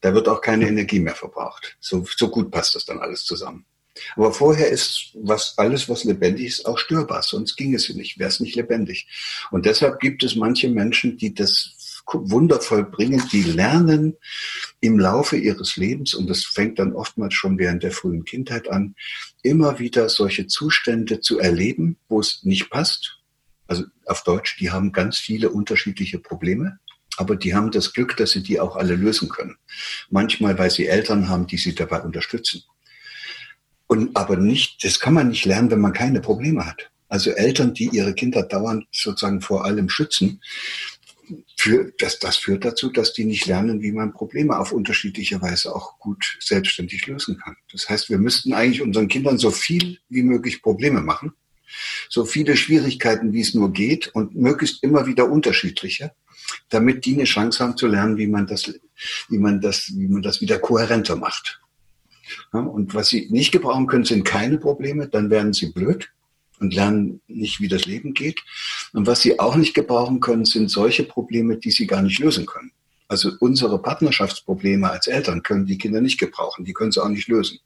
Da 0.00 0.14
wird 0.14 0.28
auch 0.28 0.40
keine 0.40 0.68
Energie 0.68 1.00
mehr 1.00 1.14
verbraucht. 1.14 1.76
So, 1.80 2.06
so 2.16 2.30
gut 2.30 2.50
passt 2.50 2.74
das 2.74 2.86
dann 2.86 3.00
alles 3.00 3.24
zusammen. 3.24 3.66
Aber 4.14 4.32
vorher 4.32 4.68
ist 4.68 5.10
was, 5.14 5.54
alles, 5.58 5.88
was 5.88 6.04
lebendig 6.04 6.46
ist, 6.46 6.66
auch 6.66 6.78
störbar. 6.78 7.22
Sonst 7.22 7.56
ging 7.56 7.74
es 7.74 7.88
nicht, 7.94 8.18
wäre 8.18 8.28
es 8.28 8.40
nicht 8.40 8.54
lebendig. 8.54 9.08
Und 9.50 9.66
deshalb 9.66 10.00
gibt 10.00 10.22
es 10.22 10.36
manche 10.36 10.68
Menschen, 10.68 11.16
die 11.16 11.34
das 11.34 12.02
wundervoll 12.12 12.84
bringen, 12.84 13.22
die 13.32 13.42
lernen 13.42 14.16
im 14.80 14.98
Laufe 14.98 15.36
ihres 15.36 15.76
Lebens, 15.76 16.14
und 16.14 16.30
das 16.30 16.44
fängt 16.44 16.78
dann 16.78 16.92
oftmals 16.92 17.34
schon 17.34 17.58
während 17.58 17.82
der 17.82 17.90
frühen 17.90 18.24
Kindheit 18.24 18.68
an, 18.68 18.94
immer 19.42 19.80
wieder 19.80 20.08
solche 20.08 20.46
Zustände 20.46 21.20
zu 21.20 21.40
erleben, 21.40 21.98
wo 22.08 22.20
es 22.20 22.44
nicht 22.44 22.70
passt, 22.70 23.18
also 23.66 23.84
auf 24.06 24.22
Deutsch, 24.22 24.56
die 24.58 24.70
haben 24.70 24.92
ganz 24.92 25.18
viele 25.18 25.50
unterschiedliche 25.50 26.18
Probleme, 26.18 26.78
aber 27.16 27.36
die 27.36 27.54
haben 27.54 27.70
das 27.70 27.92
Glück, 27.92 28.16
dass 28.16 28.32
sie 28.32 28.42
die 28.42 28.60
auch 28.60 28.76
alle 28.76 28.94
lösen 28.94 29.28
können. 29.28 29.56
Manchmal, 30.10 30.58
weil 30.58 30.70
sie 30.70 30.86
Eltern 30.86 31.28
haben, 31.28 31.46
die 31.46 31.56
sie 31.56 31.74
dabei 31.74 32.02
unterstützen. 32.02 32.62
Und 33.86 34.16
aber 34.16 34.36
nicht, 34.36 34.84
das 34.84 35.00
kann 35.00 35.14
man 35.14 35.28
nicht 35.28 35.44
lernen, 35.44 35.70
wenn 35.70 35.80
man 35.80 35.92
keine 35.92 36.20
Probleme 36.20 36.66
hat. 36.66 36.90
Also 37.08 37.30
Eltern, 37.30 37.72
die 37.72 37.88
ihre 37.88 38.14
Kinder 38.14 38.42
dauernd 38.42 38.84
sozusagen 38.90 39.40
vor 39.40 39.64
allem 39.64 39.88
schützen, 39.88 40.40
für, 41.56 41.92
das, 41.98 42.18
das 42.18 42.36
führt 42.36 42.64
dazu, 42.64 42.90
dass 42.90 43.12
die 43.12 43.24
nicht 43.24 43.46
lernen, 43.46 43.82
wie 43.82 43.92
man 43.92 44.12
Probleme 44.12 44.58
auf 44.58 44.72
unterschiedliche 44.72 45.40
Weise 45.42 45.74
auch 45.74 45.98
gut 45.98 46.36
selbstständig 46.40 47.06
lösen 47.06 47.38
kann. 47.38 47.56
Das 47.72 47.88
heißt, 47.88 48.10
wir 48.10 48.18
müssten 48.18 48.52
eigentlich 48.52 48.82
unseren 48.82 49.08
Kindern 49.08 49.38
so 49.38 49.50
viel 49.50 49.98
wie 50.08 50.22
möglich 50.22 50.62
Probleme 50.62 51.00
machen, 51.00 51.32
so 52.08 52.24
viele 52.24 52.56
Schwierigkeiten, 52.56 53.32
wie 53.32 53.40
es 53.40 53.54
nur 53.54 53.72
geht 53.72 54.08
und 54.08 54.34
möglichst 54.34 54.82
immer 54.82 55.06
wieder 55.06 55.30
unterschiedliche, 55.30 56.12
damit 56.68 57.04
die 57.04 57.14
eine 57.14 57.24
Chance 57.24 57.62
haben 57.62 57.76
zu 57.76 57.86
lernen, 57.86 58.16
wie 58.16 58.26
man 58.26 58.46
das, 58.46 58.72
wie 59.28 59.38
man 59.38 59.60
das, 59.60 59.92
wie 59.94 60.08
man 60.08 60.22
das 60.22 60.40
wieder 60.40 60.58
kohärenter 60.58 61.16
macht. 61.16 61.60
Und 62.52 62.94
was 62.94 63.08
sie 63.08 63.28
nicht 63.30 63.52
gebrauchen 63.52 63.86
können, 63.86 64.04
sind 64.04 64.24
keine 64.24 64.58
Probleme, 64.58 65.08
dann 65.08 65.30
werden 65.30 65.52
sie 65.52 65.72
blöd 65.72 66.10
und 66.58 66.74
lernen 66.74 67.20
nicht, 67.28 67.60
wie 67.60 67.68
das 67.68 67.84
Leben 67.84 68.14
geht. 68.14 68.40
Und 68.92 69.06
was 69.06 69.20
sie 69.20 69.38
auch 69.38 69.56
nicht 69.56 69.74
gebrauchen 69.74 70.20
können, 70.20 70.44
sind 70.44 70.70
solche 70.70 71.04
Probleme, 71.04 71.56
die 71.58 71.70
sie 71.70 71.86
gar 71.86 72.02
nicht 72.02 72.18
lösen 72.18 72.46
können. 72.46 72.72
Also 73.08 73.32
unsere 73.38 73.80
Partnerschaftsprobleme 73.80 74.90
als 74.90 75.06
Eltern 75.06 75.42
können 75.42 75.66
die 75.66 75.78
Kinder 75.78 76.00
nicht 76.00 76.18
gebrauchen, 76.18 76.64
die 76.64 76.72
können 76.72 76.90
sie 76.90 77.02
auch 77.02 77.08
nicht 77.08 77.28
lösen. 77.28 77.60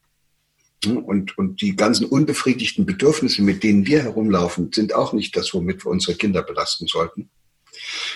Und, 0.86 1.36
und 1.36 1.60
die 1.60 1.76
ganzen 1.76 2.06
unbefriedigten 2.06 2.86
Bedürfnisse, 2.86 3.42
mit 3.42 3.62
denen 3.62 3.86
wir 3.86 4.02
herumlaufen, 4.02 4.72
sind 4.72 4.94
auch 4.94 5.12
nicht 5.12 5.36
das, 5.36 5.52
womit 5.52 5.84
wir 5.84 5.90
unsere 5.90 6.16
Kinder 6.16 6.42
belasten 6.42 6.86
sollten. 6.86 7.28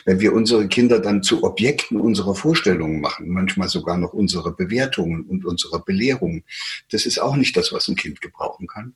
Wenn 0.04 0.21
wir 0.21 0.33
unsere 0.33 0.66
Kinder 0.68 0.99
dann 0.99 1.23
zu 1.23 1.44
Objekten 1.44 2.00
unserer 2.00 2.35
Vorstellungen 2.35 3.00
machen, 3.00 3.28
manchmal 3.28 3.68
sogar 3.68 3.99
noch 3.99 4.12
unsere 4.12 4.54
Bewertungen 4.54 5.25
und 5.25 5.44
unsere 5.44 5.80
Belehrungen, 5.80 6.44
das 6.90 7.06
ist 7.06 7.18
auch 7.18 7.37
nicht 7.37 7.56
das, 7.56 7.73
was 7.73 7.88
ein 7.88 7.97
Kind 7.97 8.21
gebrauchen 8.21 8.66
kann. 8.66 8.94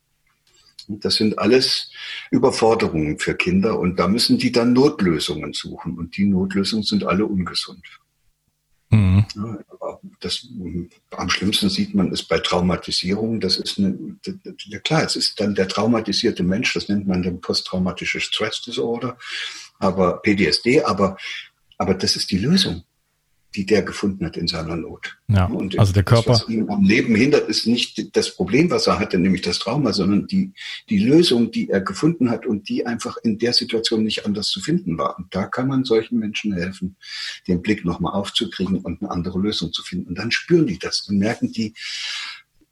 Das 0.89 1.17
sind 1.17 1.39
alles 1.39 1.91
Überforderungen 2.31 3.19
für 3.19 3.35
Kinder 3.35 3.79
und 3.79 3.99
da 3.99 4.09
müssen 4.09 4.39
die 4.39 4.53
dann 4.53 4.73
Notlösungen 4.73 5.53
suchen 5.53 5.99
und 5.99 6.17
die 6.17 6.25
Notlösungen 6.25 6.83
sind 6.83 7.05
alle 7.05 7.27
ungesund. 7.27 7.85
Mhm. 8.91 9.27
Ja, 9.35 9.59
das, 10.21 10.47
am 11.11 11.31
schlimmsten 11.31 11.69
sieht 11.69 11.95
man 11.95 12.13
es 12.13 12.23
bei 12.23 12.39
Traumatisierung. 12.39 13.41
Das 13.41 13.57
ist 13.57 13.79
eine, 13.79 13.97
ja 14.67 14.79
klar, 14.81 15.05
es 15.05 15.17
ist 15.17 15.41
dann 15.41 15.55
der 15.55 15.69
traumatisierte 15.69 16.43
Mensch, 16.43 16.75
das 16.75 16.89
nennt 16.89 17.07
man 17.07 17.23
dann 17.23 17.41
posttraumatische 17.41 18.21
Stress 18.21 18.63
Disorder, 18.63 19.17
aber 19.79 20.21
PTSD, 20.23 20.83
aber, 20.83 21.17
aber 21.77 21.95
das 21.95 22.17
ist 22.17 22.31
die 22.31 22.39
Lösung 22.39 22.85
die 23.55 23.65
der 23.65 23.83
gefunden 23.83 24.27
hat 24.27 24.37
in 24.37 24.47
seiner 24.47 24.77
Not. 24.77 25.19
Ja, 25.29 25.47
und 25.47 25.79
also 25.79 25.93
der 25.93 26.03
Körper. 26.03 26.33
Das, 26.33 26.43
was 26.43 26.49
ihn 26.49 26.69
am 26.69 26.83
Leben 26.83 27.15
hindert, 27.15 27.49
ist 27.49 27.67
nicht 27.67 28.15
das 28.17 28.35
Problem, 28.35 28.71
was 28.71 28.87
er 28.87 28.99
hatte, 28.99 29.19
nämlich 29.19 29.43
das 29.43 29.59
Trauma, 29.59 29.93
sondern 29.93 30.27
die, 30.27 30.53
die 30.91 30.99
Lösung, 30.99 31.51
die 31.51 31.71
er 31.71 31.81
gefunden 31.81 32.31
hat 32.31 32.47
und 32.47 32.69
die 32.69 32.87
einfach 32.87 33.17
in 33.23 33.39
der 33.39 33.55
Situation 33.55 34.03
nicht 34.03 34.27
anders 34.27 34.49
zu 34.49 34.61
finden 34.61 34.99
war. 34.99 35.19
Und 35.19 35.35
da 35.35 35.47
kann 35.47 35.69
man 35.69 35.85
solchen 35.85 36.19
Menschen 36.19 36.53
helfen, 36.53 36.97
den 37.47 37.63
Blick 37.63 37.85
nochmal 37.85 38.13
aufzukriegen 38.13 38.79
und 38.81 39.03
eine 39.03 39.11
andere 39.11 39.39
Lösung 39.39 39.73
zu 39.73 39.83
finden. 39.83 40.09
Und 40.09 40.19
dann 40.19 40.31
spüren 40.31 40.67
die 40.67 40.79
das 40.79 41.09
und 41.09 41.19
merken 41.19 41.51
die, 41.51 41.75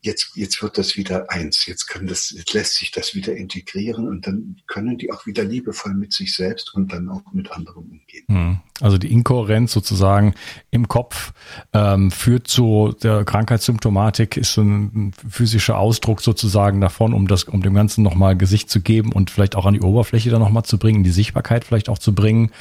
jetzt, 0.07 0.31
jetzt 0.37 0.63
wird 0.63 0.79
das 0.79 0.97
wieder 0.97 1.31
eins, 1.31 1.67
jetzt 1.67 1.87
kann 1.87 2.07
das, 2.07 2.31
jetzt 2.31 2.55
lässt 2.55 2.77
sich 2.77 2.91
das 2.91 3.15
wieder 3.15 3.37
integrieren 3.37 4.09
und 4.09 4.27
dann 4.27 4.57
können 4.67 4.97
die 4.97 5.13
auch 5.13 5.27
wieder 5.27 5.45
liebevoll 5.45 5.95
mit 5.95 6.13
sich 6.13 6.35
selbst 6.35 6.73
und 6.75 6.93
dann 6.93 7.11
auch 7.11 7.23
mit 7.33 7.51
anderen 7.51 7.85
umgehen. 7.85 8.25
Hm. 8.29 8.61
Also 8.81 8.99
die 8.99 9.13
Inkohärenz 9.13 9.73
sozusagen 9.73 10.35
im 10.71 10.89
Kopf 10.89 11.33
ähm, 11.73 12.11
führt 12.11 12.47
zu 12.47 12.95
der 13.03 13.25
Krankheitssymptomatik, 13.25 14.37
ist 14.37 14.53
so 14.53 14.63
ein 14.63 15.13
physischer 15.29 15.79
Ausdruck 15.79 16.21
sozusagen 16.21 16.81
davon, 16.81 17.13
um 17.13 17.27
das, 17.27 17.45
um 17.45 17.63
dem 17.63 17.75
Ganzen 17.75 18.03
nochmal 18.03 18.37
Gesicht 18.37 18.71
zu 18.71 18.81
geben 18.81 19.13
und 19.13 19.31
vielleicht 19.31 19.57
auch 19.57 19.67
an 19.67 19.75
die 19.75 19.81
Oberfläche 19.81 20.31
dann 20.31 20.41
nochmal 20.41 20.65
zu 20.65 20.79
bringen, 20.79 21.05
die 21.05 21.11
Sichtbarkeit 21.11 21.65
vielleicht 21.65 21.89
auch 21.89 21.99
zu 21.99 22.15
bringen. 22.15 22.53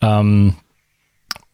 Ähm, 0.00 0.54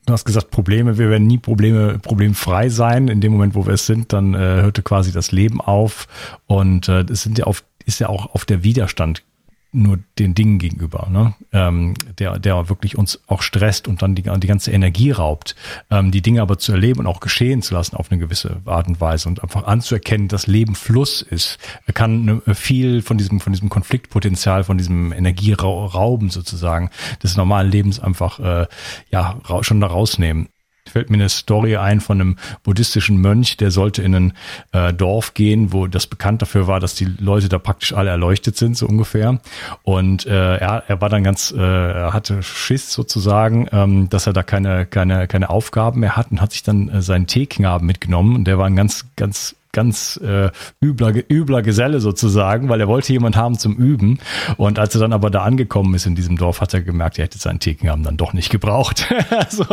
Du 0.08 0.14
hast 0.14 0.24
gesagt, 0.24 0.50
Probleme, 0.50 0.96
wir 0.96 1.10
werden 1.10 1.26
nie 1.26 1.36
Probleme, 1.36 1.98
problemfrei 1.98 2.70
sein. 2.70 3.08
In 3.08 3.20
dem 3.20 3.30
Moment, 3.30 3.54
wo 3.54 3.66
wir 3.66 3.74
es 3.74 3.84
sind, 3.84 4.14
dann 4.14 4.32
äh, 4.32 4.38
hörte 4.38 4.80
quasi 4.80 5.12
das 5.12 5.32
Leben 5.32 5.60
auf. 5.60 6.08
Und 6.46 6.88
äh, 6.88 7.02
es 7.02 7.24
sind 7.24 7.36
ja 7.36 7.44
auf, 7.44 7.62
ist 7.84 7.98
ja 7.98 8.08
auch 8.08 8.34
auf 8.34 8.46
der 8.46 8.64
Widerstand 8.64 9.22
nur 9.70 9.98
den 10.18 10.34
Dingen 10.34 10.58
gegenüber, 10.58 11.08
ne? 11.10 11.34
ähm, 11.52 11.94
der, 12.18 12.38
der 12.38 12.70
wirklich 12.70 12.96
uns 12.96 13.20
auch 13.26 13.42
stresst 13.42 13.86
und 13.86 14.00
dann 14.00 14.14
die, 14.14 14.22
die 14.22 14.46
ganze 14.46 14.70
Energie 14.70 15.10
raubt, 15.10 15.56
ähm, 15.90 16.10
die 16.10 16.22
Dinge 16.22 16.40
aber 16.40 16.58
zu 16.58 16.72
erleben 16.72 17.00
und 17.00 17.06
auch 17.06 17.20
geschehen 17.20 17.60
zu 17.60 17.74
lassen 17.74 17.94
auf 17.96 18.10
eine 18.10 18.18
gewisse 18.18 18.62
Art 18.64 18.88
und 18.88 19.00
Weise 19.00 19.28
und 19.28 19.42
einfach 19.42 19.64
anzuerkennen, 19.64 20.28
dass 20.28 20.46
Leben 20.46 20.74
Fluss 20.74 21.20
ist, 21.20 21.58
kann 21.92 22.24
ne, 22.24 22.54
viel 22.54 23.02
von 23.02 23.18
diesem, 23.18 23.40
von 23.40 23.52
diesem 23.52 23.68
Konfliktpotenzial, 23.68 24.64
von 24.64 24.78
diesem 24.78 25.12
Energierauben 25.12 26.30
sozusagen 26.30 26.90
des 27.22 27.36
normalen 27.36 27.70
Lebens 27.70 28.00
einfach 28.00 28.40
äh, 28.40 28.66
ja 29.10 29.38
schon 29.60 29.80
da 29.80 29.86
rausnehmen 29.86 30.48
fällt 30.90 31.10
mir 31.10 31.16
eine 31.16 31.28
Story 31.28 31.76
ein 31.76 32.00
von 32.00 32.20
einem 32.20 32.36
buddhistischen 32.62 33.18
Mönch, 33.18 33.56
der 33.56 33.70
sollte 33.70 34.02
in 34.02 34.14
ein 34.14 34.32
äh, 34.72 34.92
Dorf 34.92 35.34
gehen, 35.34 35.72
wo 35.72 35.86
das 35.86 36.06
bekannt 36.06 36.42
dafür 36.42 36.66
war, 36.66 36.80
dass 36.80 36.94
die 36.94 37.04
Leute 37.04 37.48
da 37.48 37.58
praktisch 37.58 37.92
alle 37.92 38.10
erleuchtet 38.10 38.56
sind, 38.56 38.76
so 38.76 38.86
ungefähr. 38.86 39.40
Und 39.82 40.26
äh, 40.26 40.56
er, 40.56 40.84
er 40.86 41.00
war 41.00 41.08
dann 41.08 41.24
ganz, 41.24 41.52
äh, 41.56 41.60
er 41.60 42.12
hatte 42.12 42.42
Schiss 42.42 42.92
sozusagen, 42.92 43.68
ähm, 43.72 44.08
dass 44.08 44.26
er 44.26 44.32
da 44.32 44.42
keine, 44.42 44.86
keine, 44.86 45.26
keine 45.28 45.50
Aufgaben 45.50 46.00
mehr 46.00 46.16
hat 46.16 46.30
und 46.30 46.40
hat 46.40 46.52
sich 46.52 46.62
dann 46.62 46.88
äh, 46.88 47.02
seinen 47.02 47.26
Teeknaben 47.26 47.86
mitgenommen. 47.86 48.36
Und 48.36 48.44
der 48.44 48.58
war 48.58 48.66
ein 48.66 48.76
ganz, 48.76 49.06
ganz 49.16 49.54
ganz 49.72 50.18
äh, 50.22 50.50
übler, 50.82 51.12
übler 51.30 51.62
Geselle 51.62 52.00
sozusagen, 52.00 52.68
weil 52.68 52.80
er 52.80 52.88
wollte 52.88 53.12
jemand 53.12 53.36
haben 53.36 53.58
zum 53.58 53.76
Üben. 53.76 54.18
Und 54.56 54.78
als 54.78 54.94
er 54.94 55.00
dann 55.00 55.12
aber 55.12 55.30
da 55.30 55.42
angekommen 55.42 55.94
ist 55.94 56.06
in 56.06 56.14
diesem 56.14 56.36
Dorf, 56.36 56.60
hat 56.60 56.74
er 56.74 56.82
gemerkt, 56.82 57.18
er 57.18 57.24
hätte 57.24 57.38
seinen 57.38 57.60
Thekenhaben 57.60 58.04
dann 58.04 58.16
doch 58.16 58.32
nicht 58.32 58.50
gebraucht. 58.50 59.12
also 59.30 59.64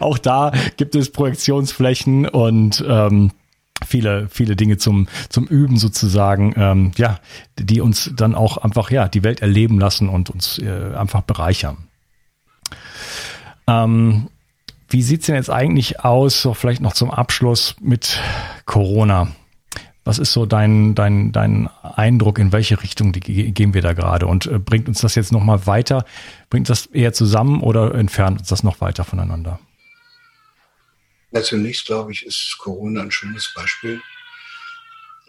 auch 0.00 0.18
da 0.18 0.52
gibt 0.76 0.94
es 0.94 1.10
Projektionsflächen 1.10 2.28
und 2.28 2.84
ähm, 2.86 3.30
viele, 3.86 4.28
viele 4.28 4.56
Dinge 4.56 4.76
zum, 4.78 5.08
zum 5.28 5.46
Üben 5.46 5.76
sozusagen, 5.76 6.54
ähm, 6.56 6.92
ja, 6.96 7.18
die 7.58 7.80
uns 7.80 8.10
dann 8.16 8.34
auch 8.34 8.58
einfach, 8.58 8.90
ja, 8.90 9.08
die 9.08 9.22
Welt 9.22 9.42
erleben 9.42 9.78
lassen 9.78 10.08
und 10.08 10.30
uns 10.30 10.58
äh, 10.58 10.94
einfach 10.94 11.22
bereichern. 11.22 11.76
Ähm, 13.66 14.28
wie 14.88 15.02
sieht's 15.02 15.26
denn 15.26 15.34
jetzt 15.34 15.50
eigentlich 15.50 16.00
aus, 16.04 16.40
so 16.42 16.54
vielleicht 16.54 16.82
noch 16.82 16.92
zum 16.92 17.10
Abschluss 17.10 17.76
mit 17.80 18.20
Corona? 18.64 19.28
Was 20.04 20.18
ist 20.18 20.32
so 20.32 20.44
dein, 20.44 20.94
dein, 20.94 21.32
dein 21.32 21.68
Eindruck, 21.82 22.38
in 22.38 22.52
welche 22.52 22.82
Richtung 22.82 23.12
gehen 23.12 23.72
wir 23.72 23.80
da 23.80 23.94
gerade? 23.94 24.26
Und 24.26 24.46
äh, 24.46 24.58
bringt 24.58 24.86
uns 24.86 25.00
das 25.00 25.14
jetzt 25.14 25.32
nochmal 25.32 25.66
weiter? 25.66 26.04
Bringt 26.50 26.68
das 26.68 26.86
eher 26.86 27.14
zusammen 27.14 27.62
oder 27.62 27.94
entfernt 27.94 28.40
uns 28.40 28.48
das 28.48 28.62
noch 28.62 28.80
weiter 28.80 29.04
voneinander? 29.04 29.58
Zunächst 31.42 31.86
glaube 31.86 32.12
ich, 32.12 32.24
ist 32.24 32.56
Corona 32.58 33.02
ein 33.02 33.10
schönes 33.10 33.52
Beispiel 33.56 34.00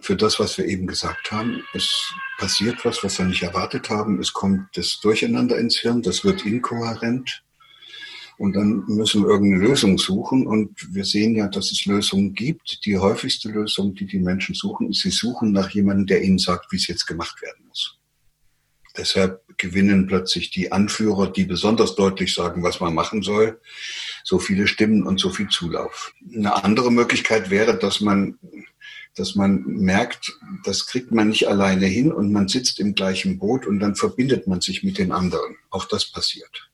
für 0.02 0.16
das, 0.16 0.40
was 0.40 0.58
wir 0.58 0.66
eben 0.66 0.86
gesagt 0.86 1.32
haben. 1.32 1.64
Es 1.74 2.14
passiert 2.38 2.86
was, 2.86 3.04
was 3.04 3.18
wir 3.18 3.26
nicht 3.26 3.42
erwartet 3.42 3.90
haben. 3.90 4.20
Es 4.20 4.34
kommt 4.34 4.78
das 4.78 5.00
Durcheinander 5.00 5.58
ins 5.58 5.78
Hirn, 5.78 6.04
das 6.04 6.24
wird 6.24 6.46
inkohärent. 6.46 7.45
Und 8.38 8.54
dann 8.54 8.84
müssen 8.88 9.24
wir 9.24 9.30
irgendeine 9.30 9.64
Lösung 9.64 9.98
suchen. 9.98 10.46
Und 10.46 10.94
wir 10.94 11.06
sehen 11.06 11.36
ja, 11.36 11.48
dass 11.48 11.72
es 11.72 11.86
Lösungen 11.86 12.34
gibt. 12.34 12.86
Die 12.86 12.98
häufigste 12.98 13.50
Lösung, 13.50 13.96
die 13.96 14.06
die 14.06 14.20
Menschen 14.20 14.56
suchen, 14.56 14.90
ist, 14.90 15.02
sie 15.02 15.12
suchen 15.12 15.52
nach 15.52 15.70
jemandem, 15.70 16.08
der 16.08 16.24
ihnen 16.24 16.40
sagt, 16.40 16.72
wie 16.72 16.78
es 16.78 16.88
jetzt 16.88 17.06
gemacht 17.06 17.42
werden 17.42 17.66
muss. 17.68 17.98
Deshalb 18.98 19.42
gewinnen 19.58 20.08
plötzlich 20.08 20.52
die 20.52 20.72
Anführer, 20.72 21.32
die 21.32 21.46
besonders 21.46 21.96
deutlich 21.96 22.34
sagen, 22.34 22.64
was 22.64 22.80
man 22.80 22.94
machen 22.94 23.24
soll, 23.24 23.60
so 24.24 24.40
viele 24.40 24.68
Stimmen 24.68 25.04
und 25.04 25.20
so 25.20 25.30
viel 25.30 25.48
Zulauf. 25.50 26.14
Eine 26.34 26.64
andere 26.64 26.92
Möglichkeit 26.92 27.50
wäre, 27.50 27.78
dass 27.78 28.02
man, 28.02 28.38
dass 29.16 29.36
man 29.36 29.64
merkt, 29.66 30.38
das 30.64 30.88
kriegt 30.88 31.12
man 31.12 31.30
nicht 31.30 31.48
alleine 31.48 31.86
hin 31.86 32.12
und 32.12 32.32
man 32.32 32.48
sitzt 32.48 32.80
im 32.80 32.96
gleichen 32.96 33.38
Boot 33.38 33.66
und 33.66 33.80
dann 33.80 33.96
verbindet 33.96 34.48
man 34.48 34.62
sich 34.62 34.84
mit 34.84 34.98
den 34.98 35.12
anderen. 35.12 35.58
Auch 35.70 35.86
das 35.86 36.12
passiert. 36.12 36.70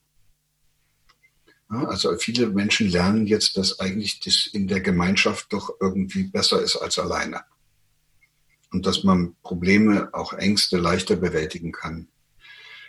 Also 1.71 2.17
viele 2.17 2.47
Menschen 2.47 2.89
lernen 2.89 3.25
jetzt, 3.27 3.55
dass 3.55 3.79
eigentlich 3.79 4.19
das 4.19 4.47
in 4.51 4.67
der 4.67 4.81
Gemeinschaft 4.81 5.53
doch 5.53 5.69
irgendwie 5.79 6.23
besser 6.23 6.61
ist 6.61 6.75
als 6.75 6.99
alleine. 6.99 7.43
Und 8.71 8.85
dass 8.85 9.03
man 9.03 9.35
Probleme, 9.41 10.09
auch 10.13 10.33
Ängste 10.33 10.77
leichter 10.77 11.15
bewältigen 11.15 11.71
kann, 11.71 12.09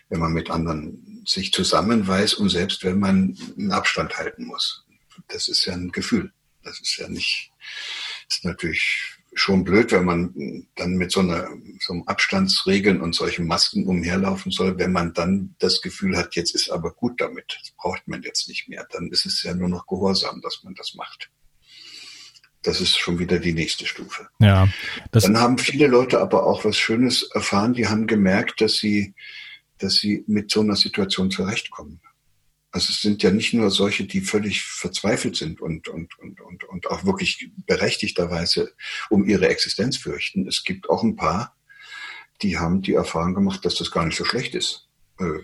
wenn 0.09 0.21
man 0.21 0.33
mit 0.33 0.51
anderen 0.51 1.23
sich 1.27 1.53
zusammenweist 1.53 2.35
und 2.35 2.49
selbst 2.51 2.83
wenn 2.85 2.99
man 2.99 3.39
einen 3.57 3.73
Abstand 3.73 4.17
halten 4.17 4.47
muss. 4.47 4.85
Das 5.29 5.49
ist 5.49 5.65
ja 5.65 5.75
ein 5.75 5.93
Gefühl. 5.93 6.33
Das 6.65 6.81
ist 6.81 6.97
ja 6.97 7.09
nicht, 7.09 7.53
ist 8.29 8.45
natürlich 8.45 9.17
schon 9.35 9.65
blöd, 9.65 9.93
wenn 9.93 10.05
man 10.05 10.67
dann 10.77 10.95
mit 10.97 11.11
so 11.11 11.21
einer 11.21 11.49
so 11.81 11.95
einem 11.95 12.03
Abstandsregeln 12.05 13.01
und 13.01 13.15
solchen 13.15 13.47
Masken 13.47 13.87
umherlaufen 13.87 14.53
soll, 14.53 14.79
wenn 14.79 14.93
man 14.93 15.15
dann 15.15 15.55
das 15.59 15.81
Gefühl 15.81 16.17
hat, 16.17 16.37
jetzt 16.37 16.55
ist 16.55 16.71
aber 16.71 16.93
gut 16.93 17.21
damit, 17.21 17.59
das 17.61 17.73
braucht 17.77 18.07
man 18.07 18.23
jetzt 18.23 18.49
nicht 18.49 18.69
mehr, 18.69 18.87
dann 18.91 19.09
ist 19.11 19.27
es 19.27 19.43
ja 19.43 19.55
nur 19.55 19.69
noch 19.69 19.87
Gehorsam, 19.87 20.41
dass 20.43 20.63
man 20.65 20.75
das 20.75 20.95
macht. 20.95 21.31
Das 22.63 22.81
ist 22.81 22.97
schon 22.97 23.19
wieder 23.19 23.39
die 23.39 23.55
nächste 23.55 23.87
Stufe. 23.87 24.29
Ja. 24.39 24.69
Dann 25.11 25.41
haben 25.41 25.59
viele 25.59 25.89
Leute 25.89 26.21
aber 26.21 26.47
auch 26.47 26.65
was 26.65 26.77
Schönes 26.77 27.25
erfahren. 27.35 27.75
Die 27.75 27.89
haben 27.89 28.07
gemerkt, 28.07 28.61
dass 28.61 28.77
sie, 28.77 29.15
dass 29.79 29.95
sie 29.95 30.23
mit 30.29 30.49
so 30.51 30.61
einer 30.61 30.77
Situation 30.77 31.33
zurechtkommen. 31.33 32.01
Also 32.73 32.91
es 32.91 33.03
sind 33.03 33.23
ja 33.23 33.31
nicht 33.31 33.53
nur 33.53 33.71
solche, 33.71 34.05
die 34.05 34.23
völlig 34.23 34.63
verzweifelt 34.63 35.37
sind 35.37 35.61
und, 35.61 35.89
und, 35.89 36.19
und, 36.19 36.41
und, 36.41 36.65
und 36.65 36.87
auch 36.87 37.05
wirklich 37.05 37.51
berechtigterweise 37.67 38.73
um 39.11 39.29
ihre 39.29 39.49
Existenz 39.49 39.99
fürchten. 39.99 40.49
Es 40.49 40.65
gibt 40.65 40.89
auch 40.89 41.03
ein 41.03 41.15
paar, 41.15 41.55
die 42.41 42.59
haben 42.59 42.81
die 42.81 42.95
Erfahrung 42.95 43.35
gemacht, 43.35 43.65
dass 43.65 43.75
das 43.75 43.91
gar 43.91 44.07
nicht 44.07 44.17
so 44.17 44.25
schlecht 44.25 44.55
ist. 44.55 44.89
Äh, 45.21 45.41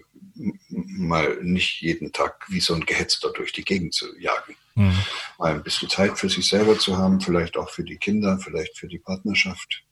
mal 0.71 1.39
nicht 1.43 1.83
jeden 1.83 2.13
Tag 2.13 2.47
wie 2.49 2.61
so 2.61 2.75
ein 2.75 2.87
Gehetzter 2.87 3.31
durch 3.33 3.53
die 3.53 3.65
Gegend 3.65 3.93
zu 3.93 4.07
jagen. 4.19 4.57
Mhm. 4.75 4.99
Mal 5.39 5.55
ein 5.55 5.63
bisschen 5.63 5.91
Zeit 5.91 6.19
für 6.19 6.31
sich 6.31 6.49
selber 6.49 6.79
zu 6.79 6.97
haben, 6.97 7.21
vielleicht 7.21 7.57
auch 7.57 7.71
für 7.71 7.85
die 7.85 7.99
Kinder, 7.99 8.39
vielleicht 8.39 8.79
für 8.79 8.89
die 8.89 8.99
Partnerschaft. 8.99 9.85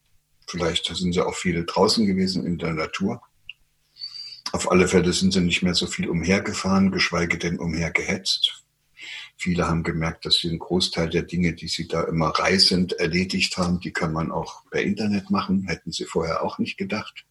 Vielleicht 0.49 0.87
sind 0.87 1.13
sie 1.13 1.21
auch 1.21 1.35
viele 1.35 1.65
draußen 1.65 2.07
gewesen 2.07 2.47
in 2.47 2.57
der 2.57 2.73
Natur. 2.73 3.21
Auf 4.57 4.71
alle 4.71 4.89
Fälle 4.89 5.13
sind 5.13 5.35
sie 5.35 5.43
nicht 5.43 5.63
mehr 5.63 5.75
so 5.75 5.87
viel 5.87 6.09
umhergefahren, 6.09 6.91
geschweige 6.91 7.37
denn 7.37 7.59
umhergehetzt. 7.59 8.65
Viele 9.37 9.69
haben 9.69 9.83
gemerkt, 9.83 10.25
dass 10.25 10.37
sie 10.37 10.49
einen 10.49 10.61
Großteil 10.61 11.11
der 11.11 11.25
Dinge, 11.25 11.53
die 11.53 11.69
sie 11.69 11.87
da 11.87 12.05
immer 12.05 12.29
reisend 12.29 12.95
erledigt 12.95 13.59
haben, 13.59 13.81
die 13.81 13.93
kann 13.93 14.15
man 14.15 14.33
auch 14.33 14.63
per 14.71 14.81
Internet 14.81 15.29
machen, 15.29 15.65
hätten 15.67 15.93
sie 15.93 16.07
vorher 16.07 16.43
auch 16.43 16.59
nicht 16.59 16.79
gedacht. 16.79 17.27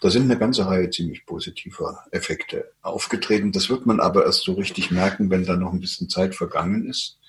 Da 0.00 0.10
sind 0.10 0.24
eine 0.24 0.40
ganze 0.40 0.66
Reihe 0.66 0.90
ziemlich 0.90 1.24
positiver 1.24 2.04
Effekte 2.10 2.72
aufgetreten. 2.82 3.52
Das 3.52 3.70
wird 3.70 3.86
man 3.86 4.00
aber 4.00 4.26
erst 4.26 4.42
so 4.42 4.54
richtig 4.54 4.90
merken, 4.90 5.30
wenn 5.30 5.46
da 5.46 5.54
noch 5.54 5.72
ein 5.72 5.78
bisschen 5.78 6.08
Zeit 6.08 6.34
vergangen 6.34 6.84
ist. 6.88 7.20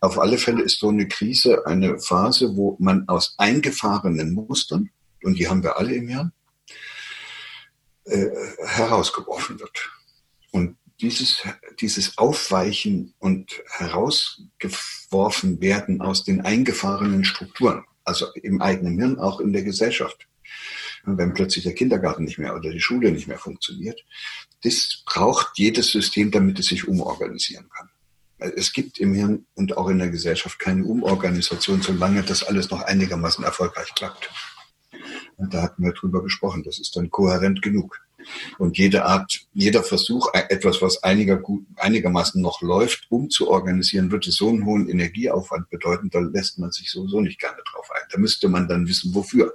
Auf 0.00 0.18
alle 0.18 0.38
Fälle 0.38 0.62
ist 0.64 0.80
so 0.80 0.88
eine 0.88 1.06
Krise 1.06 1.64
eine 1.66 2.00
Phase, 2.00 2.56
wo 2.56 2.76
man 2.80 3.06
aus 3.06 3.36
eingefahrenen 3.38 4.32
Mustern, 4.32 4.90
und 5.22 5.38
die 5.38 5.46
haben 5.46 5.62
wir 5.62 5.78
alle 5.78 5.94
im 5.94 6.08
Jahr, 6.08 6.32
äh, 8.06 8.30
herausgeworfen 8.64 9.60
wird. 9.60 9.90
Und 10.52 10.76
dieses, 11.00 11.42
dieses 11.80 12.16
Aufweichen 12.18 13.14
und 13.18 13.62
herausgeworfen 13.68 15.60
werden 15.60 16.00
aus 16.00 16.24
den 16.24 16.40
eingefahrenen 16.40 17.24
Strukturen, 17.24 17.84
also 18.04 18.26
im 18.34 18.62
eigenen 18.62 18.98
Hirn, 18.98 19.18
auch 19.18 19.40
in 19.40 19.52
der 19.52 19.62
Gesellschaft, 19.62 20.26
wenn 21.04 21.34
plötzlich 21.34 21.64
der 21.64 21.74
Kindergarten 21.74 22.24
nicht 22.24 22.38
mehr 22.38 22.54
oder 22.54 22.70
die 22.70 22.80
Schule 22.80 23.12
nicht 23.12 23.28
mehr 23.28 23.38
funktioniert, 23.38 24.04
das 24.62 25.02
braucht 25.04 25.58
jedes 25.58 25.90
System, 25.90 26.30
damit 26.30 26.58
es 26.58 26.66
sich 26.66 26.88
umorganisieren 26.88 27.68
kann. 27.68 27.90
Es 28.38 28.72
gibt 28.72 28.98
im 28.98 29.14
Hirn 29.14 29.46
und 29.54 29.76
auch 29.76 29.88
in 29.88 29.98
der 29.98 30.10
Gesellschaft 30.10 30.58
keine 30.58 30.84
Umorganisation, 30.84 31.80
solange 31.80 32.22
das 32.22 32.42
alles 32.42 32.70
noch 32.70 32.82
einigermaßen 32.82 33.44
erfolgreich 33.44 33.94
klappt. 33.94 34.30
Und 35.36 35.54
da 35.54 35.62
hatten 35.62 35.82
wir 35.82 35.92
drüber 35.92 36.22
gesprochen. 36.22 36.62
Das 36.64 36.78
ist 36.78 36.96
dann 36.96 37.10
kohärent 37.10 37.62
genug. 37.62 38.00
Und 38.58 38.78
jede 38.78 39.04
Art, 39.04 39.46
jeder 39.52 39.82
Versuch, 39.82 40.28
e-, 40.34 40.52
etwas, 40.52 40.82
was 40.82 41.02
einiger, 41.02 41.40
einigermaßen 41.76 42.40
noch 42.40 42.60
läuft, 42.62 43.06
umzuorganisieren, 43.10 44.10
würde 44.10 44.30
so 44.30 44.48
einen 44.48 44.64
hohen 44.64 44.88
Energieaufwand 44.88 45.70
bedeuten, 45.70 46.10
da 46.10 46.20
lässt 46.20 46.58
man 46.58 46.72
sich 46.72 46.90
sowieso 46.90 47.20
nicht 47.20 47.40
gerne 47.40 47.62
drauf 47.72 47.88
ein. 47.94 48.02
Da 48.10 48.18
müsste 48.18 48.48
man 48.48 48.68
dann 48.68 48.88
wissen, 48.88 49.14
wofür, 49.14 49.54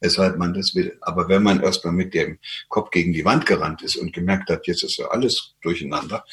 weshalb 0.00 0.38
man 0.38 0.54
das 0.54 0.74
will. 0.74 0.96
Aber 1.02 1.28
wenn 1.28 1.42
man 1.42 1.62
erstmal 1.62 1.92
mit 1.92 2.14
dem 2.14 2.38
Kopf 2.68 2.90
gegen 2.90 3.12
die 3.12 3.24
Wand 3.24 3.46
gerannt 3.46 3.82
ist 3.82 3.96
und 3.96 4.12
gemerkt 4.12 4.50
hat, 4.50 4.66
jetzt 4.66 4.82
ist 4.82 4.96
ja 4.96 5.06
alles 5.08 5.54
durcheinander, 5.62 6.24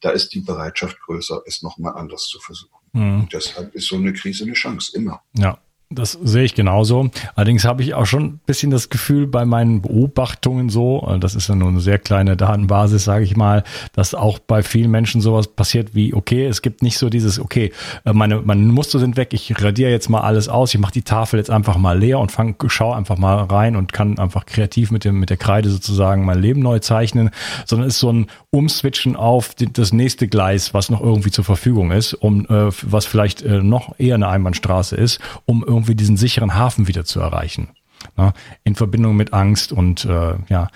da 0.00 0.10
ist 0.10 0.34
die 0.34 0.40
Bereitschaft 0.40 1.00
größer, 1.00 1.42
es 1.46 1.62
nochmal 1.62 1.94
anders 1.94 2.26
zu 2.26 2.38
versuchen. 2.38 2.78
Mhm. 2.92 3.28
Deshalb 3.32 3.74
ist 3.74 3.88
so 3.88 3.96
eine 3.96 4.12
Krise 4.12 4.44
eine 4.44 4.52
Chance, 4.52 4.96
immer. 4.96 5.22
Ja. 5.36 5.58
Das 5.90 6.12
sehe 6.12 6.44
ich 6.44 6.54
genauso. 6.54 7.10
Allerdings 7.36 7.64
habe 7.64 7.82
ich 7.82 7.94
auch 7.94 8.06
schon 8.06 8.24
ein 8.24 8.40
bisschen 8.46 8.70
das 8.70 8.88
Gefühl 8.88 9.26
bei 9.26 9.44
meinen 9.44 9.82
Beobachtungen 9.82 10.70
so, 10.70 11.06
äh, 11.08 11.18
das 11.18 11.34
ist 11.34 11.48
ja 11.48 11.54
nur 11.54 11.68
eine 11.68 11.80
sehr 11.80 11.98
kleine 11.98 12.36
Datenbasis, 12.36 13.04
sage 13.04 13.24
ich 13.24 13.36
mal, 13.36 13.64
dass 13.92 14.14
auch 14.14 14.38
bei 14.38 14.62
vielen 14.62 14.90
Menschen 14.90 15.20
sowas 15.20 15.46
passiert 15.46 15.94
wie, 15.94 16.14
okay, 16.14 16.46
es 16.46 16.62
gibt 16.62 16.82
nicht 16.82 16.98
so 16.98 17.10
dieses, 17.10 17.38
okay, 17.38 17.70
äh, 18.06 18.12
meine, 18.12 18.40
meine 18.40 18.62
Muster 18.62 18.98
sind 18.98 19.16
weg, 19.16 19.34
ich 19.34 19.62
radiere 19.62 19.90
jetzt 19.90 20.08
mal 20.08 20.22
alles 20.22 20.48
aus, 20.48 20.74
ich 20.74 20.80
mache 20.80 20.92
die 20.92 21.02
Tafel 21.02 21.38
jetzt 21.38 21.50
einfach 21.50 21.76
mal 21.76 21.98
leer 21.98 22.18
und 22.18 22.32
fang, 22.32 22.56
schau 22.66 22.92
einfach 22.92 23.18
mal 23.18 23.44
rein 23.44 23.76
und 23.76 23.92
kann 23.92 24.18
einfach 24.18 24.46
kreativ 24.46 24.90
mit 24.90 25.04
dem 25.04 25.20
mit 25.20 25.30
der 25.30 25.36
Kreide 25.36 25.68
sozusagen 25.68 26.24
mein 26.24 26.40
Leben 26.40 26.60
neu 26.60 26.78
zeichnen, 26.78 27.30
sondern 27.66 27.88
ist 27.88 27.98
so 27.98 28.10
ein 28.10 28.26
Umswitchen 28.50 29.16
auf 29.16 29.54
die, 29.54 29.70
das 29.72 29.92
nächste 29.92 30.28
Gleis, 30.28 30.72
was 30.72 30.88
noch 30.88 31.02
irgendwie 31.02 31.30
zur 31.30 31.44
Verfügung 31.44 31.92
ist, 31.92 32.14
um 32.14 32.46
äh, 32.46 32.70
was 32.82 33.04
vielleicht 33.04 33.42
äh, 33.42 33.62
noch 33.62 33.94
eher 33.98 34.14
eine 34.14 34.28
Einbahnstraße 34.28 34.96
ist, 34.96 35.20
um 35.44 35.62
irgendwie 35.64 35.83
diesen 35.92 36.16
sicheren 36.16 36.54
Hafen 36.54 36.88
wieder 36.88 37.04
zu 37.04 37.20
erreichen. 37.20 37.68
Ne, 38.16 38.34
in 38.64 38.74
Verbindung 38.74 39.16
mit 39.16 39.32
Angst 39.32 39.72
und 39.72 40.04
äh, 40.04 40.34
ja, 40.48 40.68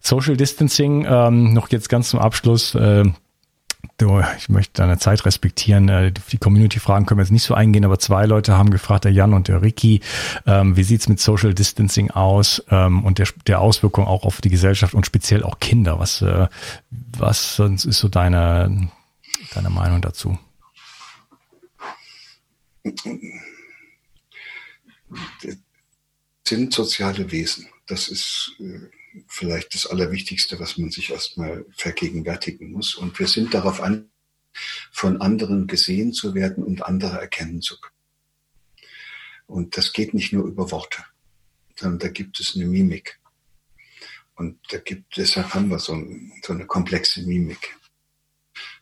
Social 0.00 0.36
Distancing, 0.36 1.06
ähm, 1.08 1.54
noch 1.54 1.70
jetzt 1.70 1.88
ganz 1.88 2.10
zum 2.10 2.20
Abschluss. 2.20 2.74
Äh, 2.74 3.04
Du, 3.98 4.22
ich 4.36 4.50
möchte 4.50 4.82
deine 4.82 4.98
Zeit 4.98 5.24
respektieren. 5.24 5.88
Äh, 5.88 6.12
die 6.12 6.36
Community-Fragen 6.36 7.06
können 7.06 7.18
wir 7.18 7.22
jetzt 7.22 7.32
nicht 7.32 7.44
so 7.44 7.54
eingehen, 7.54 7.84
aber 7.84 7.98
zwei 7.98 8.26
Leute 8.26 8.56
haben 8.56 8.70
gefragt, 8.70 9.04
der 9.04 9.12
Jan 9.12 9.32
und 9.32 9.48
der 9.48 9.62
Ricky, 9.62 10.00
ähm, 10.46 10.76
wie 10.76 10.82
sieht's 10.82 11.08
mit 11.08 11.18
Social 11.18 11.54
Distancing 11.54 12.10
aus 12.10 12.62
ähm, 12.70 13.04
und 13.04 13.18
der, 13.18 13.28
der 13.46 13.60
Auswirkung 13.60 14.06
auch 14.06 14.24
auf 14.24 14.42
die 14.42 14.50
Gesellschaft 14.50 14.92
und 14.92 15.06
speziell 15.06 15.42
auch 15.44 15.60
Kinder? 15.60 15.98
Was, 15.98 16.20
äh, 16.20 16.48
was 16.90 17.56
sonst 17.56 17.86
ist 17.86 17.98
so 17.98 18.08
deine, 18.08 18.90
deine 19.54 19.70
Meinung 19.70 20.02
dazu? 20.02 20.38
Sind 26.46 26.72
soziale 26.72 27.30
Wesen. 27.30 27.68
Das 27.86 28.08
ist 28.08 28.52
äh, 28.58 28.88
vielleicht 29.28 29.74
das 29.74 29.86
Allerwichtigste, 29.86 30.58
was 30.60 30.78
man 30.78 30.90
sich 30.90 31.10
erstmal 31.10 31.64
vergegenwärtigen 31.72 32.72
muss. 32.72 32.94
Und 32.94 33.18
wir 33.18 33.28
sind 33.28 33.54
darauf 33.54 33.80
an, 33.80 34.10
von 34.90 35.20
anderen 35.20 35.66
gesehen 35.66 36.12
zu 36.12 36.34
werden 36.34 36.64
und 36.64 36.82
andere 36.82 37.20
erkennen 37.20 37.60
zu 37.60 37.78
können. 37.80 37.94
Und 39.46 39.76
das 39.76 39.92
geht 39.92 40.14
nicht 40.14 40.32
nur 40.32 40.44
über 40.46 40.70
Worte, 40.70 41.04
sondern 41.76 42.00
da 42.00 42.08
gibt 42.08 42.40
es 42.40 42.56
eine 42.56 42.66
Mimik. 42.66 43.20
Und 44.34 44.58
da 44.70 44.78
gibt, 44.78 45.16
deshalb 45.16 45.54
haben 45.54 45.68
wir 45.68 45.78
so, 45.78 45.94
ein, 45.94 46.32
so 46.44 46.52
eine 46.52 46.66
komplexe 46.66 47.22
Mimik. 47.22 47.76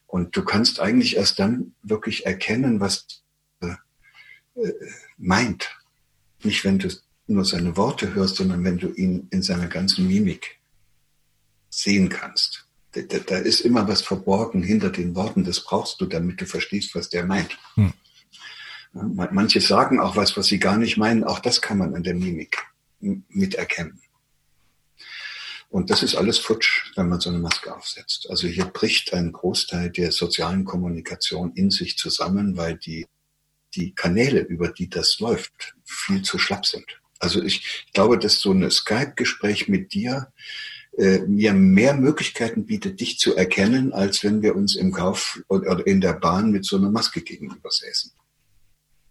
Und 0.06 0.36
du 0.36 0.44
kannst 0.44 0.80
eigentlich 0.80 1.16
erst 1.16 1.38
dann 1.38 1.74
wirklich 1.82 2.26
erkennen, 2.26 2.80
was 2.80 3.22
äh, 3.60 3.74
meint. 5.16 5.76
Nicht, 6.44 6.64
wenn 6.64 6.78
du 6.78 6.88
nur 7.26 7.44
seine 7.44 7.76
Worte 7.76 8.14
hörst, 8.14 8.36
sondern 8.36 8.64
wenn 8.64 8.78
du 8.78 8.92
ihn 8.92 9.28
in 9.30 9.42
seiner 9.42 9.66
ganzen 9.66 10.06
Mimik 10.06 10.60
sehen 11.70 12.08
kannst. 12.08 12.66
Da, 12.92 13.02
da, 13.02 13.18
da 13.18 13.38
ist 13.38 13.60
immer 13.60 13.88
was 13.88 14.02
verborgen 14.02 14.62
hinter 14.62 14.90
den 14.90 15.14
Worten. 15.14 15.44
Das 15.44 15.60
brauchst 15.60 16.00
du, 16.00 16.06
damit 16.06 16.40
du 16.40 16.46
verstehst, 16.46 16.94
was 16.94 17.08
der 17.08 17.24
meint. 17.24 17.58
Hm. 17.74 17.92
Manche 18.92 19.60
sagen 19.60 19.98
auch 19.98 20.14
was, 20.14 20.36
was 20.36 20.46
sie 20.46 20.60
gar 20.60 20.76
nicht 20.76 20.96
meinen. 20.96 21.24
Auch 21.24 21.40
das 21.40 21.60
kann 21.60 21.78
man 21.78 21.94
an 21.94 22.04
der 22.04 22.14
Mimik 22.14 22.58
miterkennen. 23.00 24.00
Und 25.68 25.90
das 25.90 26.04
ist 26.04 26.14
alles 26.14 26.38
futsch, 26.38 26.92
wenn 26.94 27.08
man 27.08 27.18
so 27.18 27.30
eine 27.30 27.40
Maske 27.40 27.74
aufsetzt. 27.74 28.30
Also 28.30 28.46
hier 28.46 28.66
bricht 28.66 29.12
ein 29.12 29.32
Großteil 29.32 29.90
der 29.90 30.12
sozialen 30.12 30.64
Kommunikation 30.64 31.52
in 31.54 31.72
sich 31.72 31.98
zusammen, 31.98 32.56
weil 32.56 32.76
die, 32.76 33.06
die 33.74 33.94
Kanäle, 33.94 34.40
über 34.40 34.68
die 34.68 34.88
das 34.88 35.18
läuft, 35.20 35.74
viel 35.84 36.22
zu 36.22 36.38
schlapp 36.38 36.66
sind. 36.66 36.86
Also 37.18 37.42
ich 37.42 37.86
glaube, 37.92 38.18
dass 38.18 38.40
so 38.40 38.52
ein 38.52 38.70
Skype-Gespräch 38.70 39.68
mit 39.68 39.94
dir 39.94 40.32
äh, 40.98 41.20
mir 41.20 41.54
mehr 41.54 41.94
Möglichkeiten 41.94 42.66
bietet, 42.66 43.00
dich 43.00 43.18
zu 43.18 43.34
erkennen, 43.34 43.92
als 43.92 44.22
wenn 44.22 44.42
wir 44.42 44.54
uns 44.54 44.76
im 44.76 44.92
Kauf 44.92 45.40
oder 45.48 45.86
in 45.86 46.00
der 46.00 46.12
Bahn 46.12 46.50
mit 46.50 46.64
so 46.64 46.76
einer 46.76 46.90
Maske 46.90 47.20
gegenüber 47.20 47.70
säßen. 47.70 48.12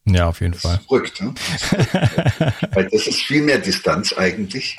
Ja, 0.06 0.28
auf 0.30 0.42
jeden 0.42 0.54
das 0.54 0.62
Fall. 0.62 0.76
Ist 0.76 0.88
verrückt, 0.88 1.22
ne? 1.22 1.34
Weil 2.72 2.90
das 2.90 3.08
ist 3.08 3.22
viel 3.22 3.42
mehr 3.42 3.60
Distanz 3.60 4.14
eigentlich. 4.14 4.78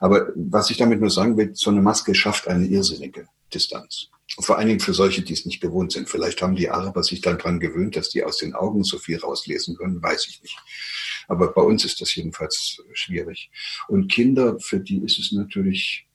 Aber 0.00 0.28
was 0.34 0.70
ich 0.70 0.76
damit 0.76 1.00
nur 1.00 1.10
sagen 1.10 1.36
will, 1.36 1.50
so 1.54 1.70
eine 1.70 1.82
Maske 1.82 2.14
schafft 2.14 2.48
eine 2.48 2.66
irrsinnige 2.66 3.26
Distanz. 3.52 4.08
Vor 4.40 4.58
allen 4.58 4.68
Dingen 4.68 4.80
für 4.80 4.94
solche, 4.94 5.22
die 5.22 5.34
es 5.34 5.46
nicht 5.46 5.60
gewohnt 5.60 5.92
sind. 5.92 6.08
Vielleicht 6.08 6.42
haben 6.42 6.56
die 6.56 6.70
Araber 6.70 7.02
sich 7.02 7.20
dann 7.20 7.38
dran 7.38 7.60
gewöhnt, 7.60 7.94
dass 7.96 8.08
die 8.08 8.24
aus 8.24 8.38
den 8.38 8.54
Augen 8.54 8.82
so 8.82 8.98
viel 8.98 9.18
rauslesen 9.18 9.76
können, 9.76 10.02
weiß 10.02 10.26
ich 10.28 10.42
nicht. 10.42 10.58
Aber 11.28 11.52
bei 11.52 11.62
uns 11.62 11.84
ist 11.84 12.00
das 12.00 12.14
jedenfalls 12.14 12.82
schwierig. 12.92 13.50
Und 13.86 14.10
Kinder, 14.10 14.58
für 14.60 14.80
die 14.80 14.98
ist 14.98 15.18
es 15.18 15.32
natürlich 15.32 16.06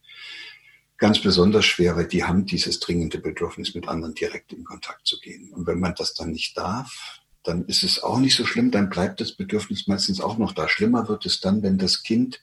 ganz 0.98 1.20
besonders 1.22 1.66
schwer, 1.66 1.96
weil 1.96 2.08
die 2.08 2.26
haben 2.26 2.46
dieses 2.46 2.80
dringende 2.80 3.20
Bedürfnis, 3.20 3.74
mit 3.74 3.88
anderen 3.88 4.14
direkt 4.14 4.54
in 4.54 4.66
Kontakt 4.66 5.08
zu 5.08 5.20
gehen. 5.20 5.52
Und 5.54 5.66
wenn 5.66 5.80
man 5.80 5.96
das 5.96 6.14
dann 6.14 6.32
nicht 6.32 6.58
darf, 6.58 7.22
dann 7.44 7.66
ist 7.66 7.84
es 7.84 8.04
auch 8.04 8.20
nicht 8.20 8.36
so 8.36 8.46
schlimm, 8.46 8.70
dann 8.70 8.90
bleibt 8.90 9.22
das 9.22 9.32
Bedürfnis 9.32 9.88
meistens 9.88 10.20
auch 10.20 10.38
noch 10.38 10.52
da. 10.52 10.68
Schlimmer 10.68 11.08
wird 11.08 11.26
es 11.26 11.40
dann, 11.40 11.64
wenn 11.64 11.78
das 11.78 12.04
Kind 12.04 12.42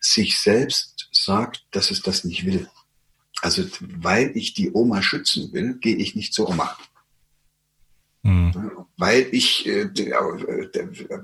sich 0.00 0.38
selbst 0.38 1.08
sagt, 1.12 1.64
dass 1.70 1.90
es 1.90 2.02
das 2.02 2.24
nicht 2.24 2.44
will. 2.44 2.68
Also 3.42 3.64
weil 3.80 4.36
ich 4.36 4.54
die 4.54 4.72
Oma 4.72 5.02
schützen 5.02 5.52
will, 5.52 5.74
gehe 5.74 5.96
ich 5.96 6.16
nicht 6.16 6.32
zur 6.32 6.48
Oma. 6.48 6.76
Mhm. 8.24 8.86
weil 8.96 9.26
ich 9.32 9.66
äh, 9.66 9.88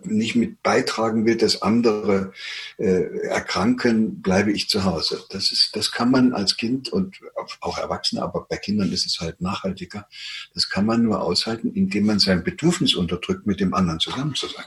nicht 0.03 0.35
mit 0.35 0.65
beitragen 0.65 1.25
will, 1.27 1.37
dass 1.37 1.63
andere 1.63 2.33
äh, 2.77 3.29
erkranken, 3.29 4.21
bleibe 4.21 4.51
ich 4.51 4.69
zu 4.69 4.83
Hause. 4.83 5.23
Das 5.31 5.53
ist, 5.53 5.77
das 5.77 5.93
kann 5.93 6.11
man 6.11 6.33
als 6.33 6.57
Kind 6.57 6.89
und 6.89 7.21
auch 7.61 7.79
Erwachsene, 7.79 8.21
aber 8.21 8.47
bei 8.49 8.57
Kindern 8.57 8.91
ist 8.91 9.07
es 9.07 9.21
halt 9.21 9.41
nachhaltiger. 9.41 10.09
Das 10.55 10.69
kann 10.69 10.87
man 10.87 11.05
nur 11.05 11.23
aushalten, 11.23 11.73
indem 11.73 12.07
man 12.07 12.19
sein 12.19 12.43
Bedürfnis 12.43 12.97
unterdrückt, 12.97 13.47
mit 13.47 13.61
dem 13.61 13.75
anderen 13.75 14.01
zusammen 14.01 14.35
zu 14.35 14.49
sein. 14.49 14.67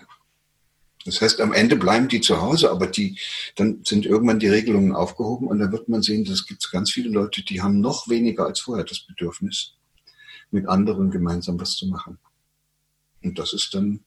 Das 1.05 1.21
heißt, 1.21 1.41
am 1.41 1.53
Ende 1.53 1.75
bleiben 1.75 2.07
die 2.07 2.21
zu 2.21 2.41
Hause, 2.41 2.71
aber 2.71 2.87
die, 2.87 3.17
dann 3.55 3.81
sind 3.83 4.05
irgendwann 4.05 4.39
die 4.39 4.49
Regelungen 4.49 4.93
aufgehoben 4.93 5.47
und 5.47 5.59
dann 5.59 5.71
wird 5.71 5.89
man 5.89 6.01
sehen, 6.01 6.25
dass 6.25 6.45
gibt 6.45 6.69
ganz 6.71 6.91
viele 6.91 7.09
Leute, 7.09 7.43
die 7.43 7.61
haben 7.61 7.79
noch 7.79 8.07
weniger 8.07 8.45
als 8.45 8.59
vorher 8.59 8.85
das 8.85 8.99
Bedürfnis, 8.99 9.73
mit 10.51 10.67
anderen 10.67 11.11
gemeinsam 11.11 11.59
was 11.59 11.75
zu 11.75 11.87
machen. 11.87 12.19
Und 13.23 13.37
das 13.37 13.53
ist 13.53 13.73
dann 13.73 14.03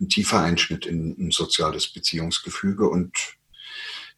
ein 0.00 0.08
tiefer 0.08 0.40
Einschnitt 0.40 0.86
in 0.86 1.16
ein 1.18 1.30
soziales 1.30 1.92
Beziehungsgefüge 1.92 2.88
und 2.88 3.16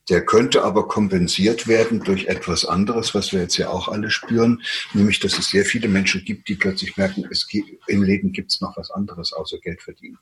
der 0.09 0.25
könnte 0.25 0.65
aber 0.65 0.89
kompensiert 0.89 1.69
werden 1.69 2.03
durch 2.03 2.27
etwas 2.27 2.65
anderes, 2.65 3.15
was 3.15 3.33
wir 3.33 3.43
jetzt 3.43 3.59
ja 3.59 3.69
auch 3.69 3.87
alle 3.87 4.11
spüren, 4.11 4.63
nämlich 4.93 5.21
dass 5.21 5.39
es 5.39 5.51
sehr 5.51 5.65
viele 5.65 5.89
Menschen 5.89 6.25
gibt, 6.25 6.49
die 6.49 6.57
plötzlich 6.57 6.97
merken, 6.97 7.29
es 7.31 7.47
gibt, 7.47 7.71
im 7.87 8.03
Leben 8.03 8.33
gibt 8.33 8.51
es 8.53 8.61
noch 8.61 8.77
was 8.77 8.91
anderes 8.91 9.33
außer 9.33 9.59
Geld 9.59 9.83
verdienen. 9.83 10.19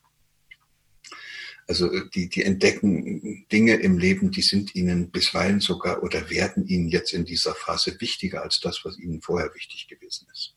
Also 1.69 2.01
die, 2.15 2.31
die 2.31 2.43
entdecken 2.43 3.47
Dinge 3.53 3.75
im 3.75 3.99
Leben, 3.99 4.31
die 4.31 4.41
sind 4.41 4.75
ihnen 4.75 5.11
bisweilen 5.11 5.61
sogar 5.61 6.03
oder 6.03 6.31
werden 6.31 6.67
ihnen 6.67 6.89
jetzt 6.89 7.13
in 7.13 7.27
dieser 7.27 7.55
Phase 7.55 8.01
wichtiger 8.01 8.43
als 8.43 8.59
das, 8.61 8.85
was 8.85 8.99
ihnen 8.99 9.21
vorher 9.21 9.55
wichtig 9.55 9.87
gewesen 9.87 10.27
ist. 10.33 10.55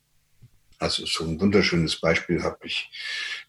Also 0.78 1.04
so 1.06 1.24
ein 1.24 1.38
wunderschönes 1.38 2.00
Beispiel 2.00 2.42
habe 2.42 2.66
ich 2.66 2.90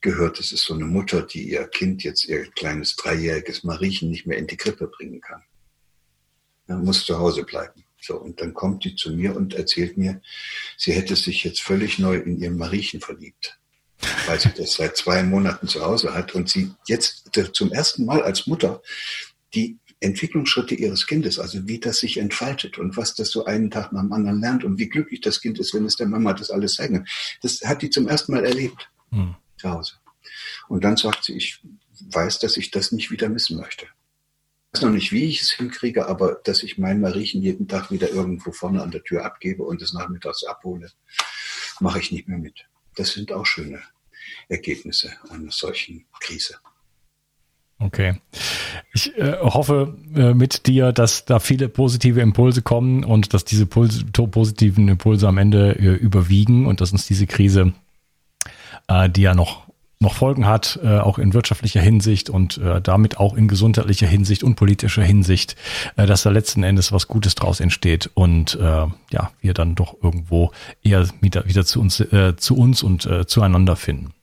gehört. 0.01 0.37
Das 0.39 0.51
ist 0.51 0.65
so 0.65 0.73
eine 0.73 0.85
Mutter, 0.85 1.23
die 1.23 1.49
ihr 1.49 1.65
Kind 1.67 2.03
jetzt, 2.03 2.25
ihr 2.25 2.51
kleines 2.51 2.97
dreijähriges 2.97 3.63
Mariechen, 3.63 4.11
nicht 4.11 4.27
mehr 4.27 4.37
in 4.37 4.45
die 4.45 4.57
Krippe 4.57 4.87
bringen 4.87 5.21
kann. 5.21 5.41
Er 6.67 6.77
muss 6.77 7.05
zu 7.05 7.17
Hause 7.17 7.43
bleiben. 7.43 7.85
So, 7.99 8.17
und 8.17 8.41
dann 8.41 8.53
kommt 8.53 8.83
die 8.83 8.95
zu 8.95 9.13
mir 9.13 9.35
und 9.35 9.53
erzählt 9.53 9.97
mir, 9.97 10.21
sie 10.77 10.91
hätte 10.91 11.15
sich 11.15 11.45
jetzt 11.45 11.61
völlig 11.61 11.97
neu 11.97 12.17
in 12.17 12.37
ihren 12.37 12.57
Mariechen 12.57 12.99
verliebt, 12.99 13.57
weil 14.25 14.39
sie 14.39 14.49
das 14.55 14.73
seit 14.73 14.97
zwei 14.97 15.23
Monaten 15.23 15.67
zu 15.67 15.83
Hause 15.83 16.13
hat 16.13 16.35
und 16.35 16.49
sie 16.49 16.71
jetzt 16.87 17.31
zum 17.53 17.71
ersten 17.71 18.05
Mal 18.05 18.23
als 18.23 18.47
Mutter 18.47 18.81
die 19.53 19.77
Entwicklungsschritte 20.03 20.75
ihres 20.75 21.07
Kindes, 21.07 21.39
also 21.39 21.67
wie 21.67 21.79
das 21.79 21.99
sich 21.99 22.17
entfaltet 22.17 22.77
und 22.77 22.97
was 22.97 23.15
das 23.15 23.29
so 23.29 23.45
einen 23.45 23.71
Tag 23.71 23.93
nach 23.93 24.01
dem 24.01 24.11
anderen 24.11 24.41
lernt 24.41 24.63
und 24.63 24.77
wie 24.77 24.89
glücklich 24.89 25.21
das 25.21 25.39
Kind 25.39 25.59
ist, 25.59 25.73
wenn 25.73 25.85
es 25.85 25.95
der 25.95 26.07
Mama 26.07 26.33
das 26.33 26.51
alles 26.51 26.75
zeigen. 26.75 27.07
Das 27.41 27.61
hat 27.61 27.81
die 27.81 27.89
zum 27.89 28.07
ersten 28.07 28.33
Mal 28.33 28.45
erlebt 28.45 28.89
hm. 29.11 29.35
zu 29.57 29.69
Hause. 29.69 29.93
Und 30.67 30.83
dann 30.83 30.97
sagt 30.97 31.23
sie, 31.23 31.37
ich 31.37 31.61
weiß, 32.01 32.39
dass 32.39 32.57
ich 32.57 32.69
das 32.69 32.91
nicht 32.91 33.11
wieder 33.11 33.29
missen 33.29 33.57
möchte. 33.57 33.85
Ich 33.85 34.81
weiß 34.81 34.81
noch 34.83 34.93
nicht, 34.93 35.11
wie 35.11 35.25
ich 35.25 35.41
es 35.41 35.51
hinkriege, 35.51 36.07
aber 36.07 36.41
dass 36.43 36.63
ich 36.63 36.77
mein 36.77 36.99
Mariechen 36.99 37.41
jeden 37.41 37.67
Tag 37.67 37.91
wieder 37.91 38.09
irgendwo 38.09 38.51
vorne 38.51 38.81
an 38.81 38.91
der 38.91 39.03
Tür 39.03 39.23
abgebe 39.23 39.63
und 39.63 39.81
es 39.81 39.93
nachmittags 39.93 40.43
abhole, 40.43 40.91
mache 41.79 41.99
ich 41.99 42.11
nicht 42.11 42.27
mehr 42.27 42.39
mit. 42.39 42.65
Das 42.95 43.13
sind 43.13 43.31
auch 43.31 43.45
schöne 43.45 43.81
Ergebnisse 44.53 45.11
einer 45.29 45.51
solchen 45.51 46.05
Krise. 46.19 46.55
Okay. 47.79 48.15
Ich 48.93 49.17
äh, 49.17 49.37
hoffe 49.41 49.95
äh, 50.15 50.33
mit 50.33 50.67
dir, 50.67 50.93
dass 50.93 51.25
da 51.25 51.39
viele 51.39 51.67
positive 51.67 52.21
Impulse 52.21 52.61
kommen 52.61 53.03
und 53.03 53.33
dass 53.33 53.43
diese 53.43 53.65
Pulse, 53.65 54.05
positiven 54.05 54.87
Impulse 54.87 55.27
am 55.27 55.37
Ende 55.37 55.75
äh, 55.77 55.93
überwiegen 55.93 56.65
und 56.65 56.79
dass 56.79 56.91
uns 56.91 57.07
diese 57.07 57.27
Krise, 57.27 57.73
äh, 58.87 59.09
die 59.09 59.21
ja 59.21 59.35
noch 59.35 59.63
noch 59.99 60.15
Folgen 60.15 60.45
hat, 60.45 60.79
äh, 60.83 60.97
auch 60.97 61.17
in 61.17 61.33
wirtschaftlicher 61.33 61.79
Hinsicht 61.79 62.29
und 62.29 62.57
äh, 62.57 62.81
damit 62.81 63.19
auch 63.19 63.35
in 63.35 63.47
gesundheitlicher 63.47 64.07
Hinsicht 64.07 64.43
und 64.43 64.55
politischer 64.55 65.01
Hinsicht, 65.01 65.55
dass 65.95 66.23
da 66.23 66.29
letzten 66.29 66.63
Endes 66.63 66.91
was 66.91 67.07
Gutes 67.07 67.35
draus 67.35 67.61
entsteht 67.61 68.09
und 68.13 68.57
ja, 68.59 69.31
wir 69.39 69.53
dann 69.53 69.75
doch 69.75 69.95
irgendwo 70.03 70.51
eher 70.83 71.07
wieder, 71.21 71.45
wieder 71.47 71.63
zu 71.63 71.79
uns, 71.79 72.03
zu 72.37 72.57
uns 72.57 72.83
und 72.83 73.07
zueinander 73.27 73.77
finden. 73.77 74.13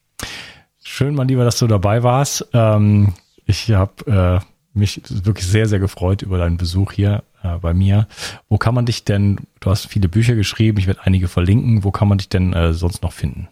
Schön, 0.83 1.15
mein 1.15 1.29
Lieber, 1.29 1.45
dass 1.45 1.59
du 1.59 1.67
dabei 1.67 2.03
warst. 2.03 2.47
Ähm, 2.53 3.15
ich 3.47 3.71
habe 3.71 4.43
äh, 4.43 4.79
mich 4.79 5.01
wirklich 5.09 5.47
sehr, 5.47 5.69
sehr 5.69 5.79
gefreut 5.79 6.23
über 6.23 6.39
deinen 6.39 6.57
Besuch 6.57 6.93
hier 6.93 7.23
äh, 7.43 7.57
bei 7.59 7.75
mir. 7.75 8.07
Wo 8.49 8.59
kann 8.59 8.75
man 8.75 8.87
dich 8.87 9.05
denn, 9.05 9.41
du 9.61 9.71
hast 9.71 9.87
viele 9.87 10.09
Bücher 10.09 10.35
geschrieben, 10.35 10.79
ich 10.79 10.87
werde 10.87 11.03
einige 11.05 11.29
verlinken, 11.29 11.85
wo 11.85 11.91
kann 11.91 12.09
man 12.09 12.19
dich 12.19 12.29
denn 12.29 12.53
äh, 12.53 12.73
sonst 12.73 13.03
noch 13.03 13.13
finden? 13.13 13.49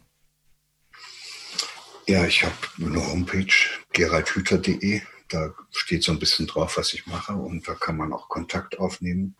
Ja, 2.07 2.25
ich 2.25 2.43
habe 2.43 2.55
eine 2.81 3.07
Homepage, 3.07 3.53
geraldhüter.de. 3.93 5.03
Da 5.29 5.51
steht 5.71 6.03
so 6.03 6.13
ein 6.13 6.19
bisschen 6.19 6.47
drauf, 6.47 6.79
was 6.79 6.95
ich 6.95 7.07
mache 7.07 7.35
und 7.35 7.69
da 7.69 7.75
kann 7.75 7.99
man 7.99 8.15
auch 8.15 8.29
Kontakt 8.29 8.79
aufnehmen. 8.79 9.35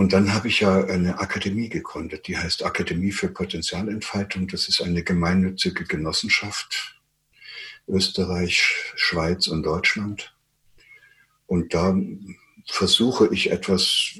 Und 0.00 0.14
dann 0.14 0.32
habe 0.32 0.48
ich 0.48 0.60
ja 0.60 0.82
eine 0.86 1.20
Akademie 1.20 1.68
gegründet, 1.68 2.26
die 2.26 2.38
heißt 2.38 2.64
Akademie 2.64 3.12
für 3.12 3.28
Potenzialentfaltung. 3.28 4.48
Das 4.48 4.66
ist 4.66 4.80
eine 4.80 5.02
gemeinnützige 5.02 5.84
Genossenschaft, 5.84 6.98
Österreich, 7.86 8.94
Schweiz 8.96 9.46
und 9.46 9.62
Deutschland. 9.62 10.34
Und 11.44 11.74
da 11.74 11.94
versuche 12.66 13.28
ich 13.30 13.50
etwas, 13.50 14.18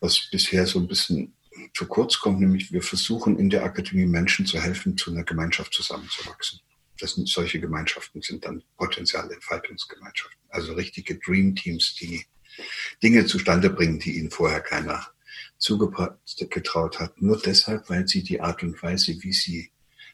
was 0.00 0.28
bisher 0.32 0.66
so 0.66 0.80
ein 0.80 0.88
bisschen 0.88 1.36
zu 1.74 1.86
kurz 1.86 2.18
kommt, 2.18 2.40
nämlich 2.40 2.72
wir 2.72 2.82
versuchen 2.82 3.38
in 3.38 3.50
der 3.50 3.62
Akademie 3.62 4.06
Menschen 4.06 4.46
zu 4.46 4.60
helfen, 4.60 4.98
zu 4.98 5.12
einer 5.12 5.22
Gemeinschaft 5.22 5.74
zusammenzuwachsen. 5.74 6.58
Das 6.98 7.14
sind 7.14 7.28
solche 7.28 7.60
Gemeinschaften 7.60 8.20
sind 8.20 8.44
dann 8.44 8.64
Potenzialentfaltungsgemeinschaften, 8.78 10.40
also 10.48 10.72
richtige 10.72 11.20
Dream 11.20 11.54
Teams, 11.54 11.94
die 11.94 12.26
Dinge 13.02 13.26
zustande 13.26 13.70
bringen, 13.70 13.98
die 13.98 14.18
ihnen 14.18 14.30
vorher 14.30 14.60
keiner 14.60 15.06
zugetraut 15.58 16.98
hat, 16.98 17.22
nur 17.22 17.40
deshalb, 17.40 17.88
weil 17.88 18.08
sie 18.08 18.22
die 18.22 18.40
Art 18.40 18.62
und 18.62 18.82
Weise, 18.82 19.22
wie 19.22 19.32
sie 19.32 19.70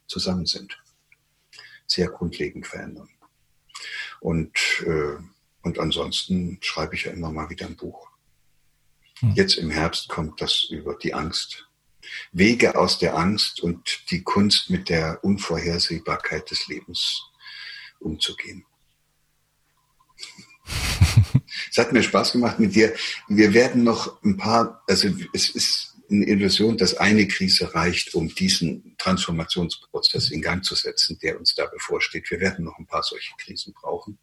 zusammen 0.06 0.46
sind, 0.46 0.78
sehr 1.86 2.08
grundlegend 2.08 2.66
verändern. 2.66 3.08
Und, 4.20 4.52
äh, 4.84 5.16
und 5.62 5.78
ansonsten 5.78 6.58
schreibe 6.60 6.94
ich 6.94 7.04
ja 7.04 7.12
immer 7.12 7.30
mal 7.30 7.48
wieder 7.50 7.66
ein 7.66 7.76
Buch. 7.76 8.08
Hm. 9.20 9.32
Jetzt 9.34 9.56
im 9.56 9.70
Herbst 9.70 10.08
kommt 10.08 10.40
das 10.40 10.64
über 10.70 10.94
die 10.96 11.14
Angst. 11.14 11.68
Wege 12.32 12.76
aus 12.76 12.98
der 12.98 13.16
Angst 13.16 13.60
und 13.60 14.10
die 14.10 14.22
Kunst 14.22 14.70
mit 14.70 14.88
der 14.88 15.22
Unvorhersehbarkeit 15.22 16.50
des 16.50 16.66
Lebens 16.68 17.22
umzugehen. 18.00 18.64
es 21.70 21.78
hat 21.78 21.92
mir 21.92 22.02
Spaß 22.02 22.32
gemacht 22.32 22.58
mit 22.58 22.74
dir. 22.74 22.94
Wir 23.28 23.54
werden 23.54 23.84
noch 23.84 24.22
ein 24.22 24.36
paar, 24.36 24.82
also 24.86 25.08
es 25.32 25.50
ist 25.50 25.96
eine 26.10 26.26
Illusion, 26.26 26.76
dass 26.76 26.96
eine 26.96 27.28
Krise 27.28 27.74
reicht, 27.74 28.14
um 28.14 28.34
diesen 28.34 28.96
Transformationsprozess 28.98 30.30
in 30.30 30.42
Gang 30.42 30.64
zu 30.64 30.74
setzen, 30.74 31.18
der 31.22 31.38
uns 31.38 31.54
da 31.54 31.66
bevorsteht. 31.66 32.30
Wir 32.30 32.40
werden 32.40 32.64
noch 32.64 32.78
ein 32.78 32.86
paar 32.86 33.02
solche 33.02 33.32
Krisen 33.38 33.74
brauchen. 33.74 34.18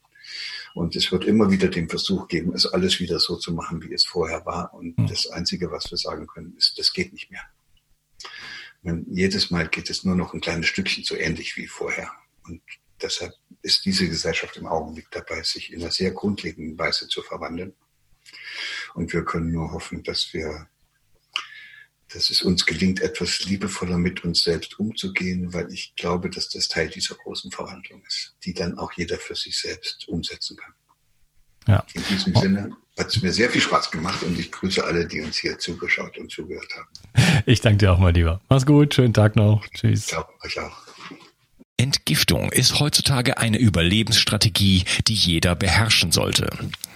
Und 0.74 0.96
es 0.96 1.12
wird 1.12 1.26
immer 1.26 1.52
wieder 1.52 1.68
den 1.68 1.88
Versuch 1.88 2.28
geben, 2.28 2.54
es 2.54 2.66
alles 2.66 3.00
wieder 3.00 3.20
so 3.20 3.36
zu 3.36 3.54
machen, 3.54 3.84
wie 3.84 3.94
es 3.94 4.06
vorher 4.06 4.46
war. 4.46 4.74
Und 4.74 4.98
mhm. 4.98 5.08
das 5.08 5.28
Einzige, 5.28 5.72
was 5.72 5.90
wir 5.92 5.98
sagen 5.98 6.28
können, 6.28 6.56
ist, 6.58 6.78
das 6.78 6.92
geht 6.92 7.14
nicht 7.14 7.30
mehr. 7.30 7.44
Man, 8.82 9.06
jedes 9.10 9.52
Mal 9.52 9.68
geht 9.68 9.90
es 9.90 10.04
nur 10.04 10.16
noch 10.16 10.34
ein 10.34 10.42
kleines 10.42 10.68
Stückchen 10.68 11.04
so 11.04 11.16
ähnlich 11.16 11.56
wie 11.58 11.68
vorher. 11.68 12.12
Und 12.44 12.62
deshalb 13.02 13.34
ist 13.62 13.86
diese 13.86 14.08
Gesellschaft 14.08 14.58
im 14.58 14.68
Augenblick 14.68 15.08
dabei, 15.12 15.44
sich 15.44 15.72
in 15.72 15.82
einer 15.82 15.92
sehr 15.92 16.12
grundlegenden 16.12 16.78
Weise 16.78 17.08
zu 17.08 17.22
verwandeln. 17.22 17.74
Und 18.94 19.14
wir 19.14 19.24
können 19.24 19.52
nur 19.52 19.72
hoffen, 19.72 20.04
dass 20.04 20.34
wir 20.34 20.68
dass 22.14 22.30
es 22.30 22.42
uns 22.44 22.66
gelingt, 22.66 23.02
etwas 23.02 23.46
liebevoller 23.46 23.98
mit 23.98 24.24
uns 24.24 24.44
selbst 24.44 24.80
umzugehen, 24.80 25.54
weil 25.54 25.72
ich 25.74 25.96
glaube, 25.96 26.30
dass 26.30 26.50
das 26.50 26.68
Teil 26.68 26.88
dieser 26.88 27.16
großen 27.16 27.52
Verhandlung 27.52 28.04
ist, 28.08 28.36
die 28.46 28.54
dann 28.54 28.78
auch 28.78 28.94
jeder 28.94 29.18
für 29.18 29.36
sich 29.36 29.58
selbst 29.58 30.08
umsetzen 30.08 30.56
kann. 30.56 30.74
Ja. 31.68 31.86
In 31.94 32.04
diesem 32.06 32.36
Sinne 32.36 32.78
hat 32.98 33.08
es 33.08 33.22
mir 33.22 33.34
sehr 33.34 33.50
viel 33.50 33.62
Spaß 33.62 33.92
gemacht 33.92 34.24
und 34.24 34.40
ich 34.40 34.52
grüße 34.52 34.84
alle, 34.84 35.08
die 35.08 35.22
uns 35.22 35.38
hier 35.38 35.58
zugeschaut 35.58 36.18
und 36.18 36.32
zugehört 36.32 36.72
haben. 36.76 37.44
Ich 37.48 37.60
danke 37.62 37.80
dir 37.80 37.92
auch 37.92 38.00
mal 38.00 38.14
lieber. 38.14 38.40
Mach's 38.50 38.66
gut, 38.66 38.94
schönen 38.94 39.14
Tag 39.14 39.36
noch. 39.36 39.66
Tschüss. 39.74 40.08
Ciao, 40.08 40.26
euch 40.44 40.60
auch. 40.60 40.86
Entgiftung 41.78 42.52
ist 42.54 42.80
heutzutage 42.80 43.38
eine 43.38 43.58
Überlebensstrategie, 43.58 44.86
die 45.08 45.14
jeder 45.14 45.56
beherrschen 45.56 46.12
sollte. 46.12 46.50